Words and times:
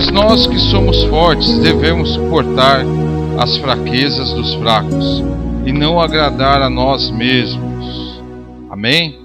Mas 0.00 0.10
nós 0.10 0.46
que 0.46 0.58
somos 0.58 1.02
fortes 1.04 1.58
devemos 1.58 2.14
suportar 2.14 2.80
as 3.38 3.58
fraquezas 3.58 4.32
dos 4.32 4.54
fracos 4.54 5.22
e 5.66 5.74
não 5.74 6.00
agradar 6.00 6.62
a 6.62 6.70
nós 6.70 7.10
mesmos. 7.10 8.18
Amém? 8.70 9.20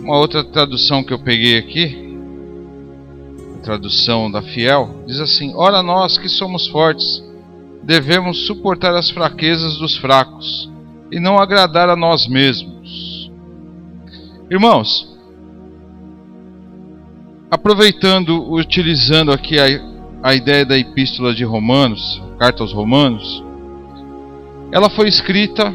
Uma 0.00 0.16
outra 0.16 0.42
tradução 0.42 1.04
que 1.04 1.12
eu 1.12 1.18
peguei 1.18 1.58
aqui, 1.58 2.16
tradução 3.62 4.30
da 4.30 4.40
Fiel, 4.40 5.04
diz 5.06 5.20
assim: 5.20 5.52
Ora, 5.54 5.82
nós 5.82 6.16
que 6.16 6.30
somos 6.30 6.66
fortes 6.66 7.22
devemos 7.82 8.46
suportar 8.46 8.94
as 8.94 9.10
fraquezas 9.10 9.76
dos 9.76 9.94
fracos 9.94 10.70
e 11.12 11.20
não 11.20 11.38
agradar 11.38 11.90
a 11.90 11.96
nós 11.96 12.26
mesmos. 12.26 13.30
Irmãos, 14.50 15.17
aproveitando, 17.50 18.52
utilizando 18.52 19.32
aqui 19.32 19.58
a, 19.58 19.64
a 20.22 20.34
ideia 20.34 20.64
da 20.64 20.78
epístola 20.78 21.34
de 21.34 21.44
Romanos, 21.44 22.22
carta 22.38 22.62
aos 22.62 22.72
Romanos, 22.72 23.42
ela 24.70 24.90
foi 24.90 25.08
escrita 25.08 25.74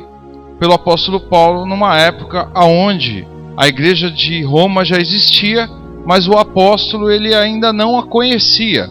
pelo 0.59 0.73
apóstolo 0.73 1.19
Paulo 1.19 1.65
numa 1.65 1.97
época 1.97 2.49
aonde 2.53 3.27
a 3.57 3.67
igreja 3.67 4.09
de 4.09 4.43
Roma 4.43 4.85
já 4.85 4.97
existia, 4.97 5.69
mas 6.05 6.27
o 6.27 6.33
apóstolo 6.33 7.09
ele 7.09 7.33
ainda 7.33 7.73
não 7.73 7.97
a 7.97 8.03
conhecia. 8.03 8.89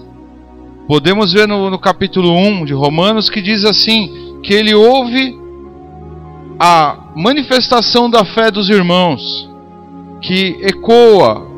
Podemos 0.89 1.33
ver 1.33 1.47
no, 1.47 1.71
no 1.71 1.79
capítulo 1.79 2.37
1 2.37 2.65
de 2.65 2.73
Romanos 2.73 3.31
que 3.31 3.41
diz 3.41 3.65
assim: 3.65 4.39
que 4.43 4.53
ele 4.53 4.75
ouve 4.75 5.39
a 6.59 7.13
manifestação 7.15 8.11
da 8.11 8.25
fé 8.25 8.51
dos 8.51 8.69
irmãos, 8.69 9.49
que 10.21 10.59
ecoa 10.63 11.52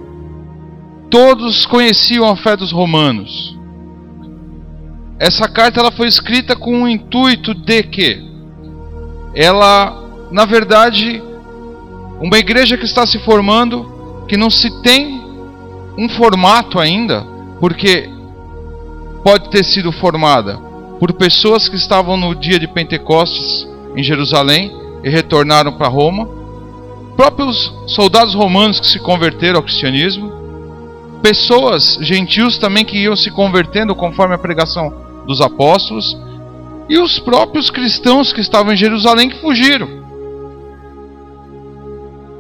todos 1.15 1.65
conheciam 1.65 2.29
a 2.29 2.35
fé 2.35 2.57
dos 2.57 2.73
romanos. 2.73 3.57
Essa 5.17 5.49
carta 5.49 5.79
ela 5.79 5.93
foi 5.93 6.09
escrita 6.09 6.57
com 6.57 6.83
o 6.83 6.89
intuito 6.89 7.55
de 7.55 7.85
que 7.85 8.21
ela, 9.33 10.27
na 10.33 10.45
verdade, 10.45 11.23
uma 12.21 12.37
igreja 12.37 12.77
que 12.77 12.85
está 12.85 13.07
se 13.07 13.21
formando, 13.21 14.25
que 14.27 14.37
não 14.37 14.51
se 14.51 14.69
tem 14.83 15.23
um 15.97 16.09
formato 16.09 16.81
ainda, 16.81 17.25
porque 17.61 18.11
pode 19.23 19.51
ter 19.51 19.63
sido 19.63 19.93
formada 19.93 20.59
por 20.99 21.13
pessoas 21.13 21.69
que 21.69 21.77
estavam 21.77 22.17
no 22.17 22.35
dia 22.35 22.59
de 22.59 22.67
Pentecostes 22.67 23.69
em 23.95 24.03
Jerusalém 24.03 24.77
e 25.05 25.09
retornaram 25.09 25.75
para 25.75 25.87
Roma, 25.87 26.29
próprios 27.17 27.73
soldados 27.87 28.35
romanos 28.35 28.81
que 28.81 28.89
se 28.89 28.99
converteram 28.99 29.59
ao 29.59 29.63
cristianismo, 29.63 30.34
pessoas 31.25 31.97
gentios 32.03 32.59
também 32.59 32.85
que 32.85 32.99
iam 32.99 33.17
se 33.17 33.31
convertendo 33.31 33.95
conforme 33.95 34.35
a 34.35 34.39
pregação 34.39 34.93
dos 35.27 35.41
apóstolos, 35.41 36.15
e 36.87 36.99
os 36.99 37.19
próprios 37.19 37.71
cristãos 37.71 38.31
que 38.31 38.43
estavam 38.43 38.75
em 38.75 38.77
Jerusalém 38.77 39.31
que 39.31 39.41
fugiram. 39.41 40.05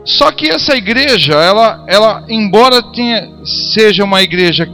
Só 0.04 0.30
que 0.30 0.50
essa 0.50 0.76
igreja, 0.76 1.32
ela, 1.32 1.82
ela 1.88 2.26
embora 2.28 2.82
tenha, 2.92 3.26
seja 3.72 4.04
uma 4.04 4.20
igreja, 4.20 4.68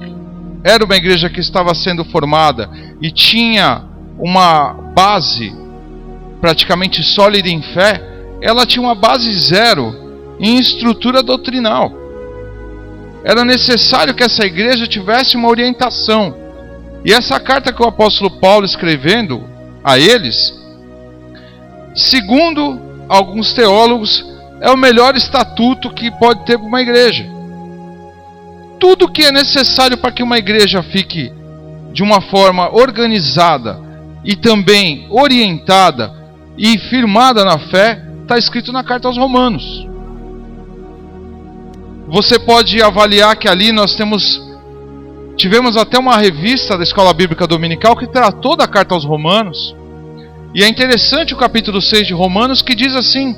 era 0.64 0.84
uma 0.84 0.96
igreja 0.96 1.30
que 1.30 1.38
estava 1.38 1.72
sendo 1.72 2.04
formada 2.04 2.68
e 3.00 3.12
tinha 3.12 3.84
uma 4.18 4.72
base 4.92 5.54
praticamente 6.40 7.00
sólida 7.04 7.48
em 7.48 7.62
fé, 7.62 8.02
ela 8.42 8.66
tinha 8.66 8.82
uma 8.82 8.96
base 8.96 9.30
zero 9.38 9.94
em 10.40 10.58
estrutura 10.58 11.22
doutrinal. 11.22 11.99
Era 13.24 13.44
necessário 13.44 14.14
que 14.14 14.22
essa 14.22 14.44
igreja 14.44 14.86
tivesse 14.86 15.36
uma 15.36 15.48
orientação. 15.48 16.34
E 17.04 17.12
essa 17.12 17.38
carta 17.38 17.72
que 17.72 17.82
o 17.82 17.88
apóstolo 17.88 18.30
Paulo 18.30 18.64
escrevendo 18.64 19.44
a 19.82 19.98
eles, 19.98 20.54
segundo 21.94 22.80
alguns 23.08 23.52
teólogos, 23.52 24.24
é 24.60 24.70
o 24.70 24.76
melhor 24.76 25.16
estatuto 25.16 25.90
que 25.90 26.10
pode 26.10 26.44
ter 26.44 26.56
uma 26.56 26.80
igreja. 26.80 27.26
Tudo 28.78 29.10
que 29.10 29.24
é 29.24 29.32
necessário 29.32 29.98
para 29.98 30.12
que 30.12 30.22
uma 30.22 30.38
igreja 30.38 30.82
fique 30.82 31.32
de 31.92 32.02
uma 32.02 32.20
forma 32.20 32.74
organizada 32.74 33.80
e 34.24 34.36
também 34.36 35.06
orientada 35.10 36.12
e 36.56 36.78
firmada 36.78 37.44
na 37.44 37.58
fé, 37.58 38.02
está 38.22 38.38
escrito 38.38 38.72
na 38.72 38.84
carta 38.84 39.08
aos 39.08 39.16
Romanos. 39.16 39.89
Você 42.10 42.40
pode 42.40 42.82
avaliar 42.82 43.36
que 43.36 43.48
ali 43.48 43.70
nós 43.70 43.94
temos 43.94 44.42
tivemos 45.36 45.76
até 45.76 45.96
uma 45.96 46.16
revista 46.16 46.76
da 46.76 46.82
Escola 46.82 47.14
Bíblica 47.14 47.46
Dominical 47.46 47.96
que 47.96 48.06
tratou 48.06 48.56
da 48.56 48.66
carta 48.66 48.94
aos 48.94 49.04
Romanos. 49.04 49.76
E 50.52 50.64
é 50.64 50.68
interessante 50.68 51.32
o 51.32 51.36
capítulo 51.36 51.80
6 51.80 52.08
de 52.08 52.12
Romanos 52.12 52.62
que 52.62 52.74
diz 52.74 52.96
assim: 52.96 53.36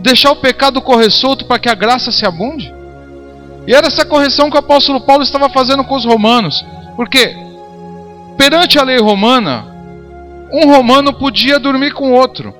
deixar 0.00 0.32
o 0.32 0.36
pecado 0.36 0.82
correr 0.82 1.08
solto 1.08 1.44
para 1.44 1.60
que 1.60 1.68
a 1.68 1.74
graça 1.74 2.10
se 2.10 2.26
abunde. 2.26 2.74
E 3.64 3.72
era 3.72 3.86
essa 3.86 4.04
correção 4.04 4.50
que 4.50 4.56
o 4.56 4.60
apóstolo 4.60 5.00
Paulo 5.02 5.22
estava 5.22 5.48
fazendo 5.48 5.84
com 5.84 5.94
os 5.94 6.04
romanos. 6.04 6.64
Porque 6.96 7.32
perante 8.36 8.76
a 8.76 8.82
lei 8.82 8.98
romana, 8.98 9.66
um 10.52 10.66
romano 10.66 11.12
podia 11.12 11.60
dormir 11.60 11.92
com 11.92 12.10
outro. 12.10 12.52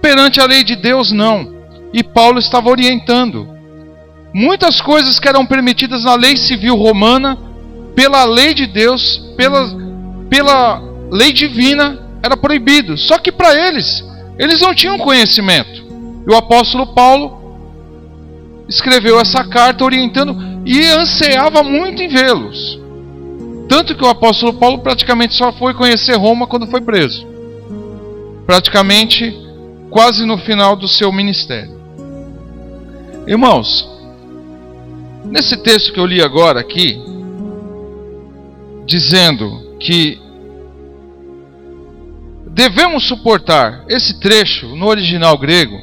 Perante 0.00 0.40
a 0.40 0.46
lei 0.46 0.64
de 0.64 0.74
Deus, 0.74 1.12
não. 1.12 1.54
E 1.92 2.02
Paulo 2.02 2.38
estava 2.38 2.70
orientando. 2.70 3.55
Muitas 4.38 4.82
coisas 4.82 5.18
que 5.18 5.26
eram 5.26 5.46
permitidas 5.46 6.04
na 6.04 6.14
lei 6.14 6.36
civil 6.36 6.76
romana, 6.76 7.38
pela 7.94 8.22
lei 8.26 8.52
de 8.52 8.66
Deus, 8.66 9.16
pela, 9.34 9.66
pela 10.28 10.82
lei 11.10 11.32
divina, 11.32 11.98
era 12.22 12.36
proibido. 12.36 12.98
Só 12.98 13.16
que 13.16 13.32
para 13.32 13.54
eles, 13.54 14.04
eles 14.38 14.60
não 14.60 14.74
tinham 14.74 14.98
conhecimento. 14.98 15.82
E 16.28 16.30
o 16.30 16.36
apóstolo 16.36 16.88
Paulo 16.88 17.56
escreveu 18.68 19.18
essa 19.18 19.42
carta 19.42 19.82
orientando 19.82 20.36
e 20.66 20.86
ansiava 20.86 21.62
muito 21.62 22.02
em 22.02 22.08
vê-los. 22.08 22.78
Tanto 23.70 23.94
que 23.94 24.04
o 24.04 24.10
apóstolo 24.10 24.52
Paulo 24.52 24.80
praticamente 24.80 25.34
só 25.34 25.50
foi 25.50 25.72
conhecer 25.72 26.14
Roma 26.18 26.46
quando 26.46 26.66
foi 26.66 26.82
preso. 26.82 27.26
Praticamente 28.44 29.34
quase 29.88 30.26
no 30.26 30.36
final 30.36 30.76
do 30.76 30.86
seu 30.86 31.10
ministério. 31.10 31.74
Irmãos, 33.26 33.95
Nesse 35.30 35.56
texto 35.56 35.92
que 35.92 36.00
eu 36.00 36.06
li 36.06 36.22
agora 36.22 36.60
aqui, 36.60 36.98
dizendo 38.86 39.76
que 39.80 40.18
devemos 42.48 43.04
suportar 43.04 43.84
esse 43.88 44.18
trecho 44.20 44.74
no 44.76 44.86
original 44.86 45.36
grego, 45.36 45.78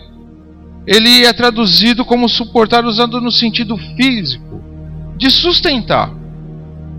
ele 0.87 1.25
é 1.25 1.31
traduzido 1.33 2.03
como 2.03 2.27
suportar 2.27 2.85
usando 2.85 3.21
no 3.21 3.31
sentido 3.31 3.77
físico, 3.77 4.61
de 5.17 5.29
sustentar. 5.29 6.11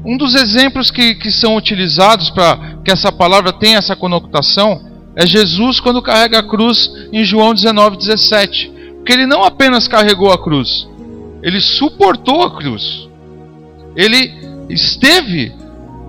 Um 0.05 0.17
dos 0.17 0.35
exemplos 0.35 0.91
que, 0.91 1.15
que 1.15 1.31
são 1.31 1.57
utilizados 1.57 2.31
para 2.31 2.79
que 2.85 2.93
essa 2.93 3.11
palavra 3.11 3.53
tenha 3.53 3.79
essa 3.79 3.97
conotação 3.97 4.93
é 5.17 5.27
Jesus 5.27 5.81
quando 5.81 6.03
carrega 6.03 6.41
a 6.41 6.43
cruz 6.43 6.91
em 7.13 7.25
João 7.25 7.55
19, 7.55 7.97
17. 7.97 8.73
Porque 8.97 9.13
ele 9.13 9.27
não 9.27 9.45
apenas 9.45 9.87
carregou 9.87 10.33
a 10.33 10.43
cruz, 10.43 10.89
ele 11.45 11.61
suportou 11.61 12.43
a 12.43 12.57
cruz. 12.57 13.07
Ele 13.95 14.33
esteve 14.71 15.53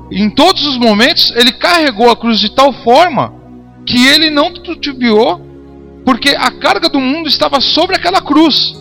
em 0.10 0.30
todos 0.30 0.66
os 0.66 0.78
momentos, 0.78 1.34
ele 1.36 1.52
carregou 1.52 2.10
a 2.10 2.16
cruz 2.16 2.40
de 2.40 2.50
tal 2.50 2.72
forma 2.72 3.34
que 3.86 4.08
ele 4.08 4.30
não 4.30 4.54
titubeou, 4.54 5.42
porque 6.06 6.30
a 6.30 6.52
carga 6.52 6.88
do 6.88 7.02
mundo 7.02 7.28
estava 7.28 7.60
sobre 7.60 7.98
aquela 7.98 8.22
cruz. 8.22 8.74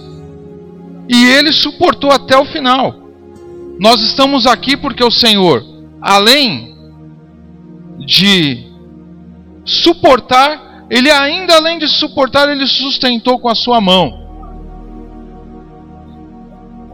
E 1.09 1.25
ele 1.25 1.53
suportou 1.53 2.13
até 2.13 2.39
o 2.39 2.45
final. 2.45 2.95
Nós 3.81 4.01
estamos 4.03 4.47
aqui 4.47 4.77
porque 4.77 5.03
o 5.03 5.11
Senhor, 5.11 5.61
além 6.01 6.73
de 7.99 8.65
suportar, 9.65 10.87
ele 10.89 11.11
ainda 11.11 11.57
além 11.57 11.81
de 11.81 11.89
suportar, 11.89 12.49
ele 12.49 12.67
sustentou 12.69 13.41
com 13.41 13.49
a 13.49 13.57
sua 13.57 13.81
mão. 13.81 14.24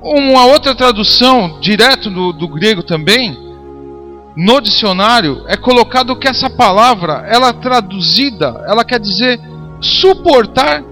Uma 0.02 0.47
outra 0.47 0.75
tradução, 0.75 1.58
direto 1.61 2.11
do, 2.11 2.32
do 2.32 2.49
grego 2.49 2.82
também, 2.82 3.37
no 4.37 4.61
dicionário, 4.61 5.44
é 5.47 5.56
colocado 5.56 6.17
que 6.17 6.26
essa 6.26 6.49
palavra, 6.49 7.26
ela 7.29 7.52
traduzida, 7.52 8.64
ela 8.67 8.85
quer 8.85 8.99
dizer 8.99 9.38
suportar 9.81 10.82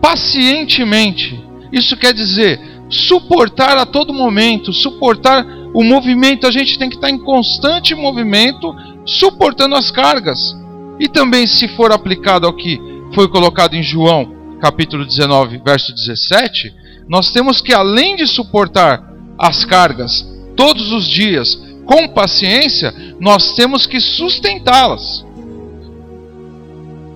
pacientemente. 0.00 1.42
Isso 1.72 1.96
quer 1.96 2.12
dizer 2.12 2.60
suportar 2.90 3.78
a 3.78 3.86
todo 3.86 4.12
momento, 4.12 4.72
suportar 4.72 5.46
o 5.72 5.82
movimento. 5.82 6.46
A 6.46 6.50
gente 6.50 6.78
tem 6.78 6.90
que 6.90 6.96
estar 6.96 7.08
em 7.08 7.18
constante 7.18 7.94
movimento, 7.94 8.74
suportando 9.06 9.74
as 9.74 9.90
cargas. 9.90 10.54
E 11.00 11.08
também, 11.08 11.46
se 11.46 11.68
for 11.68 11.90
aplicado 11.90 12.46
ao 12.46 12.52
que 12.52 12.78
foi 13.14 13.28
colocado 13.28 13.74
em 13.74 13.82
João, 13.82 14.58
capítulo 14.60 15.06
19, 15.06 15.62
verso 15.64 15.94
17, 15.94 16.81
nós 17.12 17.30
temos 17.30 17.60
que, 17.60 17.74
além 17.74 18.16
de 18.16 18.26
suportar 18.26 19.06
as 19.38 19.66
cargas 19.66 20.26
todos 20.56 20.90
os 20.92 21.06
dias, 21.06 21.60
com 21.84 22.08
paciência, 22.08 22.90
nós 23.20 23.52
temos 23.52 23.84
que 23.84 24.00
sustentá-las. 24.00 25.22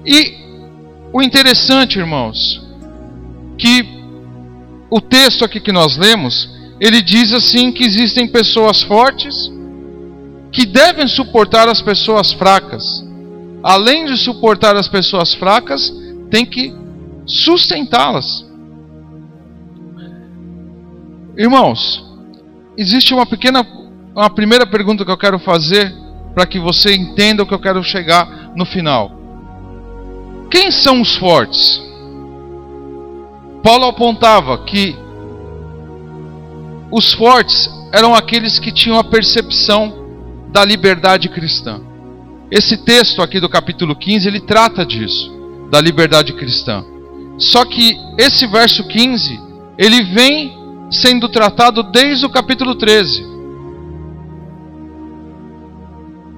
E 0.05 0.35
o 1.15 1.23
interessante, 1.23 1.99
irmãos, 1.99 2.61
que 3.57 3.87
o 4.91 5.01
texto 5.01 5.47
aqui 5.47 5.61
que 5.61 5.73
nós 5.73 5.97
lemos, 5.97 6.47
ele 6.79 7.01
diz 7.01 7.33
assim 7.33 7.73
que 7.73 7.83
existem 7.83 8.29
pessoas 8.29 8.83
fortes 8.83 9.51
que 10.53 10.67
devem 10.67 11.09
suportar 11.09 11.71
as 11.71 11.81
pessoas 11.81 12.35
fracas. 12.35 13.03
Além 13.63 14.05
de 14.05 14.19
suportar 14.19 14.77
as 14.77 14.89
pessoas 14.89 15.33
fracas, 15.33 15.91
tem 16.31 16.45
que 16.45 16.75
sustentá-las. 17.25 18.46
Irmãos, 21.37 22.03
existe 22.79 23.13
uma 23.13 23.27
pequena 23.27 23.67
uma 24.15 24.31
primeira 24.31 24.67
pergunta 24.67 25.05
que 25.05 25.11
eu 25.11 25.19
quero 25.19 25.39
fazer 25.39 25.95
para 26.35 26.47
que 26.47 26.59
você 26.59 26.95
entenda 26.95 27.43
o 27.43 27.47
que 27.47 27.53
eu 27.53 27.59
quero 27.59 27.83
chegar 27.85 28.53
no 28.57 28.65
final. 28.65 29.13
Quem 30.51 30.71
são 30.71 31.03
os 31.03 31.15
fortes? 31.17 31.83
Paulo 33.63 33.85
apontava 33.85 34.57
que 34.65 34.97
os 36.91 37.13
fortes 37.13 37.69
eram 37.93 38.15
aqueles 38.15 38.59
que 38.59 38.73
tinham 38.73 38.99
a 38.99 39.05
percepção 39.05 39.93
da 40.51 40.65
liberdade 40.65 41.29
cristã. 41.29 41.81
Esse 42.51 42.79
texto 42.79 43.21
aqui 43.21 43.41
do 43.41 43.49
capítulo 43.49 43.95
15, 43.95 44.27
ele 44.27 44.41
trata 44.41 44.87
disso, 44.87 45.31
da 45.71 45.81
liberdade 45.81 46.33
cristã. 46.33 46.83
Só 47.37 47.67
que 47.67 47.99
esse 48.17 48.47
verso 48.47 48.87
15, 48.87 49.39
ele 49.77 50.03
vem 50.05 50.66
sendo 50.91 51.29
tratado 51.29 51.83
desde 51.83 52.27
o 52.27 52.31
capítulo 52.31 52.75
13. 52.75 53.37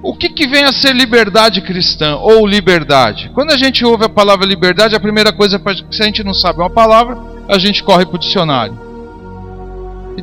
O 0.01 0.15
que, 0.15 0.29
que 0.29 0.47
vem 0.47 0.63
a 0.63 0.71
ser 0.71 0.95
liberdade 0.95 1.61
cristã 1.61 2.15
ou 2.17 2.47
liberdade? 2.47 3.29
Quando 3.33 3.51
a 3.51 3.57
gente 3.57 3.83
ouve 3.83 4.05
a 4.05 4.09
palavra 4.09 4.45
liberdade, 4.45 4.95
a 4.95 4.99
primeira 4.99 5.33
coisa, 5.33 5.61
se 5.91 6.01
a 6.01 6.05
gente 6.05 6.23
não 6.23 6.33
sabe 6.33 6.59
uma 6.59 6.69
palavra, 6.69 7.17
a 7.49 7.59
gente 7.59 7.83
corre 7.83 8.05
para 8.05 8.15
o 8.15 8.19
dicionário. 8.19 8.79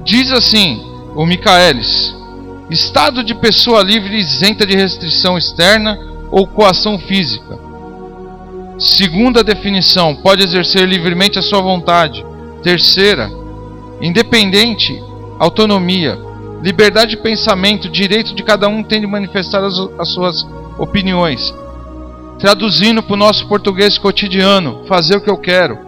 Diz 0.02 0.32
assim, 0.32 0.82
o 1.14 1.26
Michaelis: 1.26 2.14
estado 2.70 3.22
de 3.22 3.34
pessoa 3.34 3.82
livre 3.82 4.17
isenta 4.17 4.67
de 4.67 4.75
restrição 4.75 5.37
externa 5.37 5.99
ou 6.31 6.46
coação 6.46 6.99
física. 6.99 7.58
Segunda 8.79 9.43
definição, 9.43 10.14
pode 10.14 10.43
exercer 10.43 10.87
livremente 10.87 11.38
a 11.38 11.43
sua 11.43 11.61
vontade. 11.61 12.25
Terceira, 12.62 13.31
independente, 14.00 15.02
autonomia, 15.38 16.19
liberdade 16.62 17.12
de 17.12 17.22
pensamento, 17.22 17.88
direito 17.88 18.34
de 18.34 18.43
cada 18.43 18.69
um 18.69 18.82
tem 18.82 19.00
de 19.00 19.06
manifestar 19.06 19.62
as, 19.62 19.78
as 19.98 20.08
suas 20.08 20.46
opiniões. 20.78 21.54
Traduzindo 22.38 23.02
para 23.02 23.14
o 23.14 23.16
nosso 23.16 23.46
português 23.46 23.98
cotidiano, 23.98 24.84
fazer 24.87 25.16
o 25.16 25.20
que 25.20 25.31
eu 25.31 25.38
quero. 25.38 25.78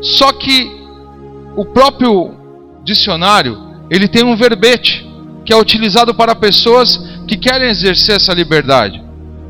Só 0.00 0.32
que 0.32 0.70
o 1.56 1.64
próprio 1.64 2.34
dicionário, 2.84 3.58
ele 3.90 4.08
tem 4.08 4.24
um 4.24 4.36
verbete 4.36 5.06
que 5.44 5.52
é 5.52 5.56
utilizado 5.56 6.14
para 6.14 6.34
pessoas 6.34 6.98
que 7.26 7.36
querem 7.36 7.68
exercer 7.68 8.16
essa 8.16 8.32
liberdade, 8.32 9.02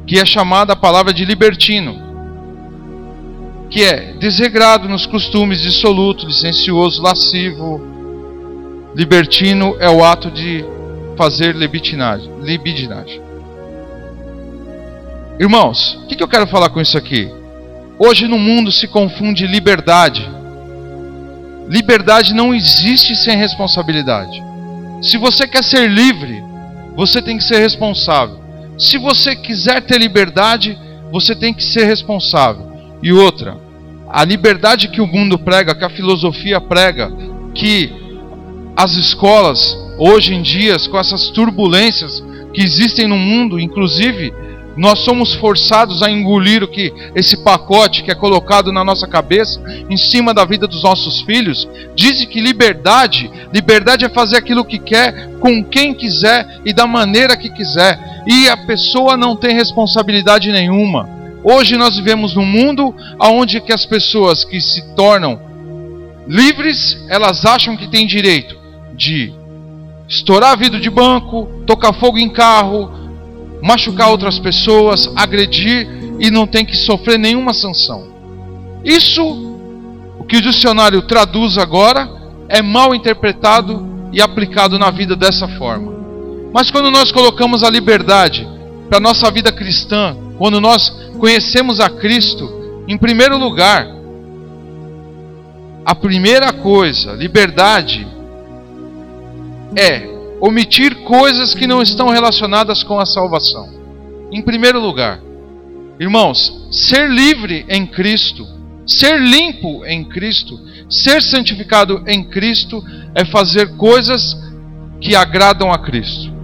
que 0.07 0.19
é 0.19 0.25
chamada 0.25 0.73
a 0.73 0.77
palavra 0.77 1.13
de 1.13 1.25
libertino, 1.25 2.06
que 3.71 3.83
é 3.83 4.13
desregrado 4.19 4.89
nos 4.89 5.07
costumes, 5.07 5.61
dissoluto, 5.61 6.27
licencioso, 6.27 7.03
lascivo, 7.03 7.97
Libertino 8.97 9.77
é 9.79 9.91
o 9.91 10.03
ato 10.03 10.31
de 10.31 10.65
fazer 11.19 11.55
libidinagem. 11.55 12.33
libidinagem. 12.41 13.21
Irmãos, 15.39 15.99
o 16.03 16.07
que, 16.07 16.17
que 16.17 16.23
eu 16.23 16.29
quero 16.29 16.47
falar 16.47 16.71
com 16.71 16.81
isso 16.81 16.97
aqui? 16.97 17.31
Hoje 17.99 18.27
no 18.27 18.39
mundo 18.39 18.73
se 18.73 18.89
confunde 18.89 19.47
liberdade. 19.47 20.27
Liberdade 21.69 22.33
não 22.33 22.55
existe 22.55 23.15
sem 23.15 23.37
responsabilidade. 23.37 24.43
Se 25.03 25.19
você 25.19 25.47
quer 25.47 25.63
ser 25.63 25.91
livre, 25.91 26.43
você 26.95 27.21
tem 27.21 27.37
que 27.37 27.45
ser 27.45 27.59
responsável. 27.59 28.41
Se 28.79 28.97
você 28.97 29.37
quiser 29.37 29.83
ter 29.83 29.99
liberdade, 29.99 30.79
você 31.13 31.35
tem 31.35 31.53
que 31.53 31.63
ser 31.63 31.85
responsável. 31.85 32.76
E 33.03 33.13
outra, 33.13 33.57
a 34.09 34.25
liberdade 34.25 34.89
que 34.89 35.01
o 35.01 35.07
mundo 35.07 35.39
prega, 35.39 35.75
que 35.75 35.85
a 35.85 35.91
filosofia 35.91 36.61
prega, 36.61 37.11
que 37.55 37.93
as 38.77 38.95
escolas, 38.97 39.77
hoje 39.99 40.35
em 40.35 40.43
dia, 40.43 40.77
com 40.91 40.99
essas 40.99 41.29
turbulências 41.31 42.23
que 42.53 42.63
existem 42.63 43.07
no 43.07 43.17
mundo, 43.17 43.59
inclusive, 43.59 44.33
nós 44.77 44.99
somos 45.01 45.33
forçados 45.35 46.03
a 46.03 46.11
engolir 46.11 46.63
o 46.63 46.69
que 46.69 46.93
esse 47.15 47.39
pacote 47.39 48.03
que 48.03 48.11
é 48.11 48.15
colocado 48.15 48.71
na 48.71 48.85
nossa 48.85 49.07
cabeça, 49.07 49.61
em 49.89 49.97
cima 49.97 50.35
da 50.35 50.45
vida 50.45 50.67
dos 50.67 50.83
nossos 50.83 51.23
filhos. 51.23 51.67
Dizem 51.95 52.29
que 52.29 52.41
liberdade, 52.41 53.31
liberdade 53.53 54.05
é 54.05 54.09
fazer 54.09 54.37
aquilo 54.37 54.65
que 54.65 54.79
quer, 54.79 55.31
com 55.41 55.65
quem 55.65 55.95
quiser 55.95 56.61
e 56.65 56.75
da 56.75 56.87
maneira 56.87 57.37
que 57.37 57.49
quiser. 57.49 57.99
E 58.27 58.49
a 58.49 58.57
pessoa 58.57 59.17
não 59.17 59.35
tem 59.35 59.55
responsabilidade 59.55 60.53
nenhuma. 60.53 61.16
Hoje 61.49 61.77
nós 61.77 61.95
vivemos 61.95 62.35
num 62.35 62.45
mundo 62.45 62.93
onde 63.21 63.61
que 63.61 63.73
as 63.73 63.87
pessoas 63.87 64.45
que 64.45 64.61
se 64.61 64.83
tornam 64.97 65.39
livres, 66.27 67.07
elas 67.09 67.45
acham 67.47 67.77
que 67.77 67.87
têm 67.87 68.05
direito 68.05 68.59
de 68.97 69.33
estourar 70.09 70.59
vidro 70.59 70.81
de 70.81 70.91
banco, 70.91 71.63
tocar 71.65 71.93
fogo 71.93 72.19
em 72.19 72.29
carro, 72.29 72.91
machucar 73.63 74.09
outras 74.09 74.41
pessoas, 74.41 75.09
agredir 75.15 75.87
e 76.19 76.33
não 76.33 76.49
tem 76.49 76.65
que 76.65 76.77
sofrer 76.77 77.17
nenhuma 77.17 77.55
sanção. 77.55 78.09
Isso, 78.85 79.23
o 80.19 80.25
que 80.25 80.39
o 80.39 80.43
dicionário 80.43 81.03
traduz 81.03 81.59
agora, 81.59 82.11
é 82.49 82.61
mal 82.61 82.93
interpretado 82.93 84.11
e 84.13 84.21
aplicado 84.21 84.81
na 84.81 84.91
vida 84.91 85.15
dessa 85.15 85.47
forma. 85.47 85.93
Mas 86.53 86.73
quando 86.73 86.91
nós 86.91 87.13
colocamos 87.13 87.63
a 87.63 87.71
liberdade 87.71 88.45
para 88.89 88.99
nossa 88.99 89.31
vida 89.31 89.53
cristã, 89.53 90.26
quando 90.39 90.61
nós 90.61 90.91
conhecemos 91.19 91.81
a 91.81 91.89
Cristo, 91.89 92.85
em 92.87 92.97
primeiro 92.97 93.39
lugar, 93.39 93.87
a 95.85 95.95
primeira 95.95 96.53
coisa, 96.53 97.13
liberdade, 97.13 98.07
é 99.77 100.09
omitir 100.41 100.97
coisas 101.05 101.55
que 101.55 101.67
não 101.67 101.81
estão 101.81 102.09
relacionadas 102.09 102.83
com 102.83 102.99
a 102.99 103.07
salvação. 103.07 103.69
Em 104.33 104.43
primeiro 104.43 104.81
lugar, 104.81 105.21
irmãos, 105.99 106.69
ser 106.71 107.09
livre 107.09 107.65
em 107.69 107.87
Cristo, 107.87 108.47
ser 108.87 109.21
limpo 109.21 109.85
em 109.87 110.05
Cristo, 110.05 110.59
ser 110.91 111.23
santificado 111.23 112.03
em 112.07 112.25
Cristo 112.25 112.85
é 113.15 113.25
fazer 113.25 113.77
coisas 113.77 114.37
que 115.01 115.15
agradam 115.15 115.73
a 115.73 115.79
Cristo. 115.79 116.35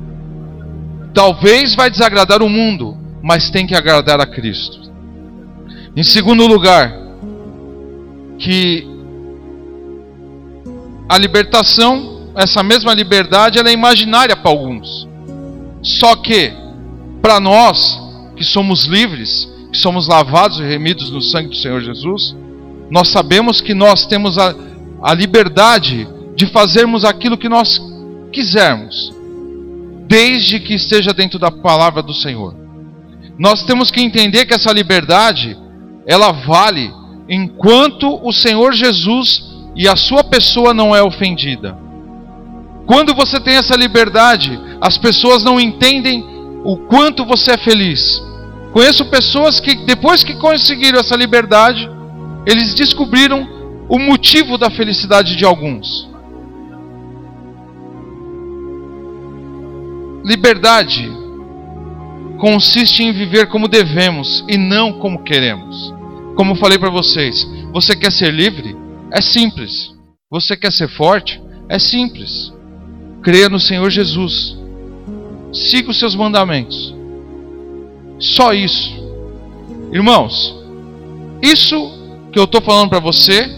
Talvez 1.12 1.74
vai 1.74 1.90
desagradar 1.90 2.42
o 2.42 2.48
mundo, 2.48 2.96
mas 3.22 3.50
tem 3.50 3.66
que 3.66 3.74
agradar 3.74 4.20
a 4.20 4.26
Cristo. 4.26 4.80
Em 5.96 6.02
segundo 6.02 6.46
lugar, 6.46 6.92
que 8.38 8.86
a 11.08 11.16
libertação 11.18 12.12
essa 12.34 12.62
mesma 12.62 12.94
liberdade 12.94 13.58
ela 13.58 13.68
é 13.68 13.72
imaginária 13.72 14.36
para 14.36 14.50
alguns. 14.50 15.06
Só 15.82 16.16
que, 16.16 16.52
para 17.20 17.38
nós 17.40 18.00
que 18.36 18.44
somos 18.44 18.84
livres, 18.84 19.50
que 19.70 19.78
somos 19.78 20.08
lavados 20.08 20.58
e 20.58 20.62
remidos 20.62 21.10
no 21.10 21.20
sangue 21.20 21.50
do 21.50 21.56
Senhor 21.56 21.80
Jesus, 21.80 22.34
nós 22.90 23.08
sabemos 23.08 23.60
que 23.60 23.74
nós 23.74 24.06
temos 24.06 24.38
a, 24.38 24.54
a 25.02 25.14
liberdade 25.14 26.08
de 26.34 26.46
fazermos 26.46 27.04
aquilo 27.04 27.38
que 27.38 27.48
nós 27.48 27.80
quisermos, 28.32 29.12
desde 30.06 30.60
que 30.60 30.74
esteja 30.74 31.12
dentro 31.12 31.38
da 31.38 31.50
palavra 31.50 32.02
do 32.02 32.14
Senhor. 32.14 32.54
Nós 33.38 33.64
temos 33.64 33.90
que 33.90 34.00
entender 34.00 34.44
que 34.46 34.54
essa 34.54 34.72
liberdade, 34.72 35.56
ela 36.06 36.32
vale 36.32 36.92
enquanto 37.28 38.20
o 38.22 38.32
Senhor 38.32 38.72
Jesus 38.72 39.50
e 39.74 39.88
a 39.88 39.96
sua 39.96 40.22
pessoa 40.22 40.74
não 40.74 40.94
é 40.94 41.02
ofendida. 41.02 41.76
Quando 42.86 43.14
você 43.14 43.40
tem 43.40 43.54
essa 43.54 43.74
liberdade, 43.76 44.58
as 44.80 44.98
pessoas 44.98 45.42
não 45.42 45.58
entendem 45.58 46.24
o 46.64 46.76
quanto 46.76 47.24
você 47.24 47.52
é 47.52 47.58
feliz. 47.58 48.22
Conheço 48.72 49.04
pessoas 49.06 49.60
que, 49.60 49.74
depois 49.86 50.22
que 50.24 50.34
conseguiram 50.34 50.98
essa 50.98 51.16
liberdade, 51.16 51.88
eles 52.46 52.74
descobriram 52.74 53.48
o 53.88 53.98
motivo 53.98 54.58
da 54.58 54.70
felicidade 54.70 55.36
de 55.36 55.44
alguns. 55.44 56.08
Liberdade 60.24 61.21
consiste 62.42 63.04
em 63.04 63.12
viver 63.12 63.46
como 63.46 63.68
devemos 63.68 64.44
e 64.48 64.58
não 64.58 64.92
como 64.94 65.22
queremos. 65.22 65.94
Como 66.34 66.56
falei 66.56 66.76
para 66.76 66.90
vocês, 66.90 67.46
você 67.72 67.94
quer 67.94 68.10
ser 68.10 68.34
livre? 68.34 68.76
É 69.12 69.22
simples. 69.22 69.94
Você 70.28 70.56
quer 70.56 70.72
ser 70.72 70.88
forte? 70.88 71.40
É 71.68 71.78
simples 71.78 72.52
creia 73.22 73.48
no 73.48 73.60
Senhor 73.60 73.88
Jesus. 73.88 74.58
siga 75.52 75.90
os 75.90 75.98
seus 75.98 76.14
mandamentos. 76.14 76.94
Só 78.18 78.52
isso. 78.52 78.90
Irmãos, 79.92 80.54
isso 81.42 81.76
que 82.32 82.38
eu 82.38 82.44
estou 82.44 82.60
falando 82.60 82.88
para 82.88 83.00
você 83.00 83.48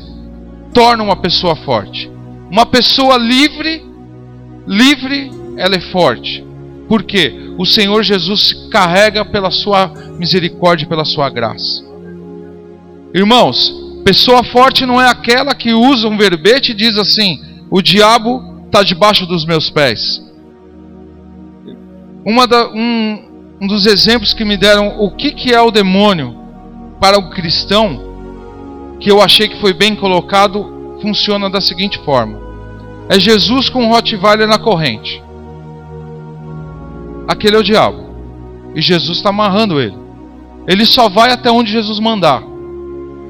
torna 0.73 1.03
uma 1.03 1.17
pessoa 1.17 1.55
forte. 1.55 2.11
Uma 2.51 2.67
pessoa 2.67 3.17
livre, 3.17 3.85
livre, 4.67 5.31
ela 5.57 5.77
é 5.77 5.81
forte. 5.81 6.45
Por 6.89 7.03
quê? 7.03 7.55
O 7.59 7.65
Senhor 7.65 8.03
Jesus 8.03 8.49
se 8.49 8.69
carrega 8.69 9.25
pela 9.25 9.51
sua 9.51 9.89
misericórdia, 10.19 10.87
pela 10.87 11.05
sua 11.05 11.31
graça. 11.31 11.85
Irmãos, 13.15 13.73
pessoa 14.05 14.45
forte 14.45 14.85
não 14.85 15.01
é 15.01 15.09
aquela 15.09 15.55
que 15.55 15.73
usa 15.73 16.07
um 16.07 16.17
verbete 16.17 16.73
e 16.73 16.75
diz 16.75 16.99
assim: 16.99 17.41
o 17.71 17.81
diabo 17.81 18.67
está 18.67 18.83
debaixo 18.83 19.27
dos 19.27 19.45
meus 19.47 19.71
pés. 19.71 20.23
Da, 22.49 22.69
um, 22.69 23.57
um, 23.61 23.67
dos 23.67 23.87
exemplos 23.87 24.35
que 24.35 24.45
me 24.45 24.57
deram 24.57 25.01
o 25.01 25.11
que, 25.11 25.33
que 25.33 25.53
é 25.53 25.61
o 25.61 25.71
demônio 25.71 26.37
para 27.01 27.19
o 27.19 27.31
cristão, 27.31 28.97
que 29.01 29.11
eu 29.11 29.23
achei 29.23 29.49
que 29.49 29.61
foi 29.61 29.73
bem 29.73 29.95
colocado, 29.95 30.99
funciona 31.01 31.49
da 31.49 31.61
seguinte 31.61 31.99
forma: 32.05 32.39
é 33.09 33.19
Jesus 33.19 33.69
com 33.71 33.85
um 33.85 33.89
Rottweiler 33.89 34.47
na 34.47 34.59
corrente. 34.59 35.24
Aquele 37.29 37.57
é 37.57 37.59
o 37.59 37.65
diabo. 37.65 38.05
E 38.75 38.81
Jesus 38.81 39.19
está 39.19 39.31
amarrando 39.31 39.81
ele. 39.81 39.97
Ele 40.67 40.85
só 40.85 41.09
vai 41.09 41.31
até 41.31 41.51
onde 41.51 41.71
Jesus 41.71 41.99
mandar. 42.01 42.43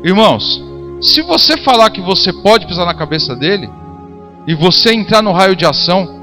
Irmãos, 0.03 0.63
se 1.01 1.23
você 1.23 1.57
falar 1.57 1.91
que 1.91 2.01
você 2.01 2.33
pode 2.33 2.67
pisar 2.67 2.87
na 2.87 2.95
cabeça 2.95 3.35
dele, 3.35 3.69
e 4.47 4.55
você 4.55 4.93
entrar 4.93 5.23
no 5.23 5.33
raio 5.33 5.57
de 5.57 5.65
ação, 5.65 6.23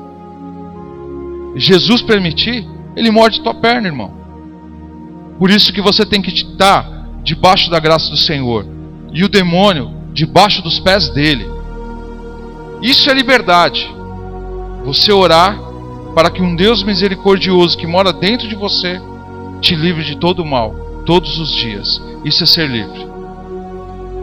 Jesus 1.56 2.02
permitir, 2.02 2.68
ele 2.96 3.12
morde 3.12 3.42
tua 3.42 3.54
perna, 3.54 3.88
irmão. 3.88 4.14
Por 5.40 5.50
isso 5.50 5.74
que 5.74 5.82
você 5.82 6.06
tem 6.06 6.22
que 6.22 6.32
estar 6.32 7.08
debaixo 7.24 7.70
da 7.70 7.80
graça 7.80 8.10
do 8.10 8.18
Senhor 8.18 8.66
e 9.12 9.24
o 9.24 9.30
demônio 9.30 9.92
debaixo 10.14 10.62
dos 10.62 10.80
pés 10.80 11.10
dele. 11.10 11.50
Isso 12.82 13.10
é 13.10 13.14
liberdade. 13.14 13.90
Você 14.86 15.12
orar 15.12 15.60
para 16.14 16.30
que 16.30 16.42
um 16.42 16.56
Deus 16.56 16.84
misericordioso 16.84 17.78
que 17.78 17.88
mora 17.88 18.12
dentro 18.12 18.48
de 18.48 18.56
você 18.56 19.02
te 19.62 19.76
livre 19.76 20.04
de 20.04 20.18
todo 20.18 20.40
o 20.42 20.46
mal 20.46 20.76
todos 21.06 21.40
os 21.40 21.52
dias. 21.52 22.02
Isso 22.24 22.44
é 22.44 22.48
ser 22.48 22.68
livre. 22.68 23.08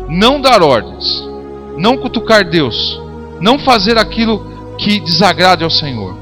Não 0.09 0.41
dar 0.41 0.63
ordens, 0.63 1.23
não 1.77 1.97
cutucar 1.97 2.49
Deus, 2.49 3.01
não 3.41 3.59
fazer 3.59 3.99
aquilo 3.99 4.77
que 4.79 5.01
desagrade 5.01 5.65
ao 5.65 5.71
Senhor. 5.71 6.17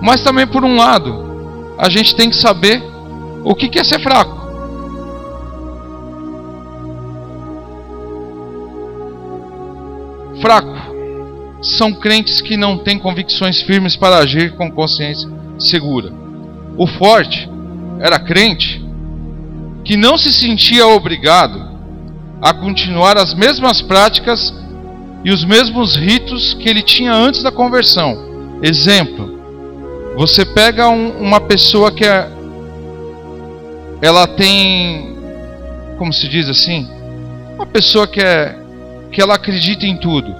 Mas 0.00 0.22
também, 0.22 0.46
por 0.46 0.64
um 0.64 0.76
lado, 0.76 1.74
a 1.78 1.88
gente 1.88 2.14
tem 2.14 2.30
que 2.30 2.36
saber 2.36 2.82
o 3.44 3.54
que 3.54 3.78
é 3.78 3.84
ser 3.84 4.00
fraco. 4.00 4.40
Fraco 10.40 10.89
são 11.62 11.92
crentes 11.92 12.40
que 12.40 12.56
não 12.56 12.78
têm 12.78 12.98
convicções 12.98 13.60
firmes 13.62 13.96
para 13.96 14.18
agir 14.18 14.52
com 14.56 14.70
consciência 14.70 15.28
segura. 15.58 16.12
O 16.76 16.86
forte 16.86 17.48
era 18.00 18.18
crente 18.18 18.84
que 19.84 19.96
não 19.96 20.16
se 20.16 20.32
sentia 20.32 20.86
obrigado 20.86 21.70
a 22.40 22.54
continuar 22.54 23.18
as 23.18 23.34
mesmas 23.34 23.82
práticas 23.82 24.54
e 25.22 25.30
os 25.30 25.44
mesmos 25.44 25.96
ritos 25.96 26.54
que 26.54 26.68
ele 26.68 26.82
tinha 26.82 27.12
antes 27.12 27.42
da 27.42 27.52
conversão. 27.52 28.58
Exemplo: 28.62 29.38
você 30.16 30.44
pega 30.44 30.88
um, 30.88 31.18
uma 31.18 31.40
pessoa 31.40 31.92
que 31.92 32.04
é, 32.04 32.28
ela 34.00 34.26
tem, 34.26 35.16
como 35.98 36.12
se 36.12 36.28
diz 36.28 36.48
assim, 36.48 36.88
uma 37.54 37.66
pessoa 37.66 38.06
que 38.06 38.20
é 38.20 38.56
que 39.12 39.20
ela 39.20 39.34
acredita 39.34 39.86
em 39.86 39.96
tudo. 39.96 40.34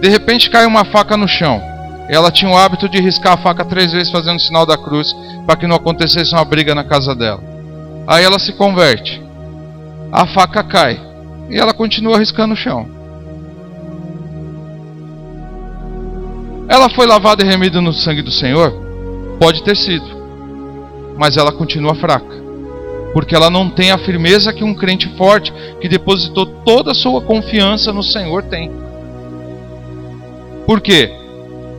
De 0.00 0.08
repente 0.08 0.50
cai 0.50 0.66
uma 0.66 0.84
faca 0.84 1.16
no 1.16 1.26
chão. 1.26 1.60
Ela 2.08 2.30
tinha 2.30 2.50
o 2.50 2.56
hábito 2.56 2.88
de 2.88 3.00
riscar 3.00 3.34
a 3.34 3.36
faca 3.36 3.64
três 3.64 3.92
vezes 3.92 4.10
fazendo 4.10 4.36
o 4.36 4.40
sinal 4.40 4.64
da 4.64 4.78
cruz 4.78 5.14
para 5.46 5.56
que 5.56 5.66
não 5.66 5.76
acontecesse 5.76 6.32
uma 6.34 6.44
briga 6.44 6.74
na 6.74 6.84
casa 6.84 7.14
dela. 7.14 7.42
Aí 8.06 8.24
ela 8.24 8.38
se 8.38 8.52
converte. 8.52 9.22
A 10.10 10.26
faca 10.26 10.62
cai 10.62 10.98
e 11.50 11.58
ela 11.58 11.74
continua 11.74 12.18
riscando 12.18 12.54
o 12.54 12.56
chão. 12.56 12.88
Ela 16.68 16.88
foi 16.90 17.06
lavada 17.06 17.42
e 17.42 17.48
remida 17.48 17.80
no 17.80 17.92
sangue 17.92 18.22
do 18.22 18.30
Senhor? 18.30 18.72
Pode 19.40 19.62
ter 19.62 19.76
sido, 19.76 20.06
mas 21.16 21.36
ela 21.36 21.52
continua 21.52 21.94
fraca, 21.94 22.34
porque 23.12 23.34
ela 23.34 23.48
não 23.48 23.70
tem 23.70 23.90
a 23.90 23.98
firmeza 23.98 24.52
que 24.52 24.64
um 24.64 24.74
crente 24.74 25.08
forte, 25.16 25.52
que 25.80 25.88
depositou 25.88 26.44
toda 26.44 26.90
a 26.90 26.94
sua 26.94 27.22
confiança 27.22 27.92
no 27.92 28.02
Senhor, 28.02 28.42
tem. 28.42 28.70
Por 30.68 30.82
quê? 30.82 31.10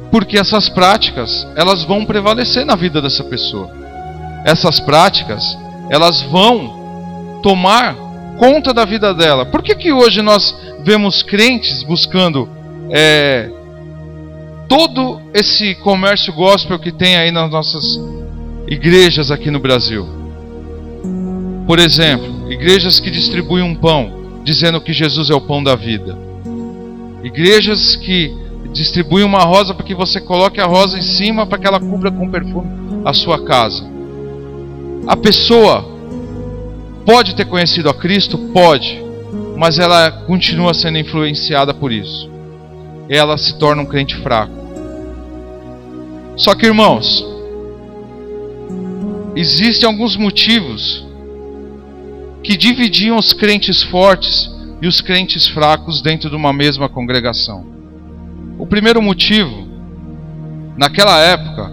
Porque 0.09 0.39
essas 0.39 0.67
práticas, 0.67 1.45
elas 1.55 1.83
vão 1.83 2.03
prevalecer 2.05 2.65
na 2.65 2.75
vida 2.75 2.99
dessa 2.99 3.23
pessoa. 3.23 3.69
Essas 4.43 4.79
práticas, 4.79 5.55
elas 5.91 6.23
vão 6.23 7.39
tomar 7.43 7.95
conta 8.39 8.73
da 8.73 8.85
vida 8.85 9.13
dela. 9.13 9.45
Por 9.45 9.61
que, 9.61 9.75
que 9.75 9.93
hoje 9.93 10.23
nós 10.23 10.57
vemos 10.83 11.21
crentes 11.21 11.83
buscando 11.83 12.49
é, 12.89 13.51
todo 14.67 15.21
esse 15.35 15.75
comércio 15.75 16.33
gospel 16.33 16.79
que 16.79 16.91
tem 16.91 17.15
aí 17.15 17.29
nas 17.29 17.51
nossas 17.51 18.01
igrejas 18.67 19.29
aqui 19.29 19.51
no 19.51 19.59
Brasil. 19.59 20.07
Por 21.67 21.77
exemplo, 21.77 22.51
igrejas 22.51 22.99
que 22.99 23.11
distribuem 23.11 23.63
um 23.63 23.75
pão, 23.75 24.41
dizendo 24.43 24.81
que 24.81 24.93
Jesus 24.93 25.29
é 25.29 25.35
o 25.35 25.41
pão 25.41 25.63
da 25.63 25.75
vida. 25.75 26.17
Igrejas 27.23 27.95
que 27.95 28.48
distribuem 28.71 29.25
uma 29.25 29.43
rosa 29.43 29.73
para 29.73 29.85
que 29.85 29.95
você 29.95 30.21
coloque 30.21 30.59
a 30.59 30.65
rosa 30.65 30.97
em 30.97 31.01
cima 31.01 31.45
para 31.45 31.57
que 31.57 31.67
ela 31.67 31.79
cubra 31.79 32.11
com 32.11 32.29
perfume 32.29 32.69
a 33.05 33.13
sua 33.13 33.43
casa. 33.43 33.83
A 35.07 35.15
pessoa 35.17 35.85
pode 37.05 37.35
ter 37.35 37.45
conhecido 37.45 37.89
a 37.89 37.93
Cristo? 37.93 38.37
Pode, 38.53 39.01
mas 39.57 39.79
ela 39.79 40.11
continua 40.11 40.73
sendo 40.73 40.97
influenciada 40.97 41.73
por 41.73 41.91
isso. 41.91 42.29
Ela 43.09 43.37
se 43.37 43.57
torna 43.57 43.81
um 43.81 43.85
crente 43.85 44.15
fraco. 44.17 44.53
Só 46.37 46.53
que, 46.53 46.67
irmãos, 46.67 47.25
existem 49.35 49.89
alguns 49.89 50.15
motivos 50.15 51.05
que 52.43 52.55
dividiam 52.55 53.17
os 53.17 53.33
crentes 53.33 53.81
fortes 53.83 54.49
e 54.81 54.87
os 54.87 55.01
crentes 55.01 55.47
fracos 55.47 56.01
dentro 56.01 56.29
de 56.29 56.35
uma 56.35 56.53
mesma 56.53 56.87
congregação. 56.87 57.65
O 58.59 58.67
primeiro 58.67 59.01
motivo, 59.01 59.65
naquela 60.77 61.17
época, 61.17 61.71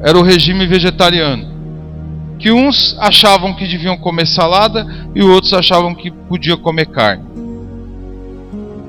era 0.00 0.16
o 0.16 0.22
regime 0.22 0.64
vegetariano. 0.64 1.50
Que 2.38 2.52
uns 2.52 2.96
achavam 3.00 3.52
que 3.52 3.66
deviam 3.66 3.96
comer 3.96 4.28
salada 4.28 4.86
e 5.12 5.22
outros 5.22 5.52
achavam 5.52 5.92
que 5.92 6.08
podiam 6.08 6.56
comer 6.56 6.86
carne. 6.86 7.24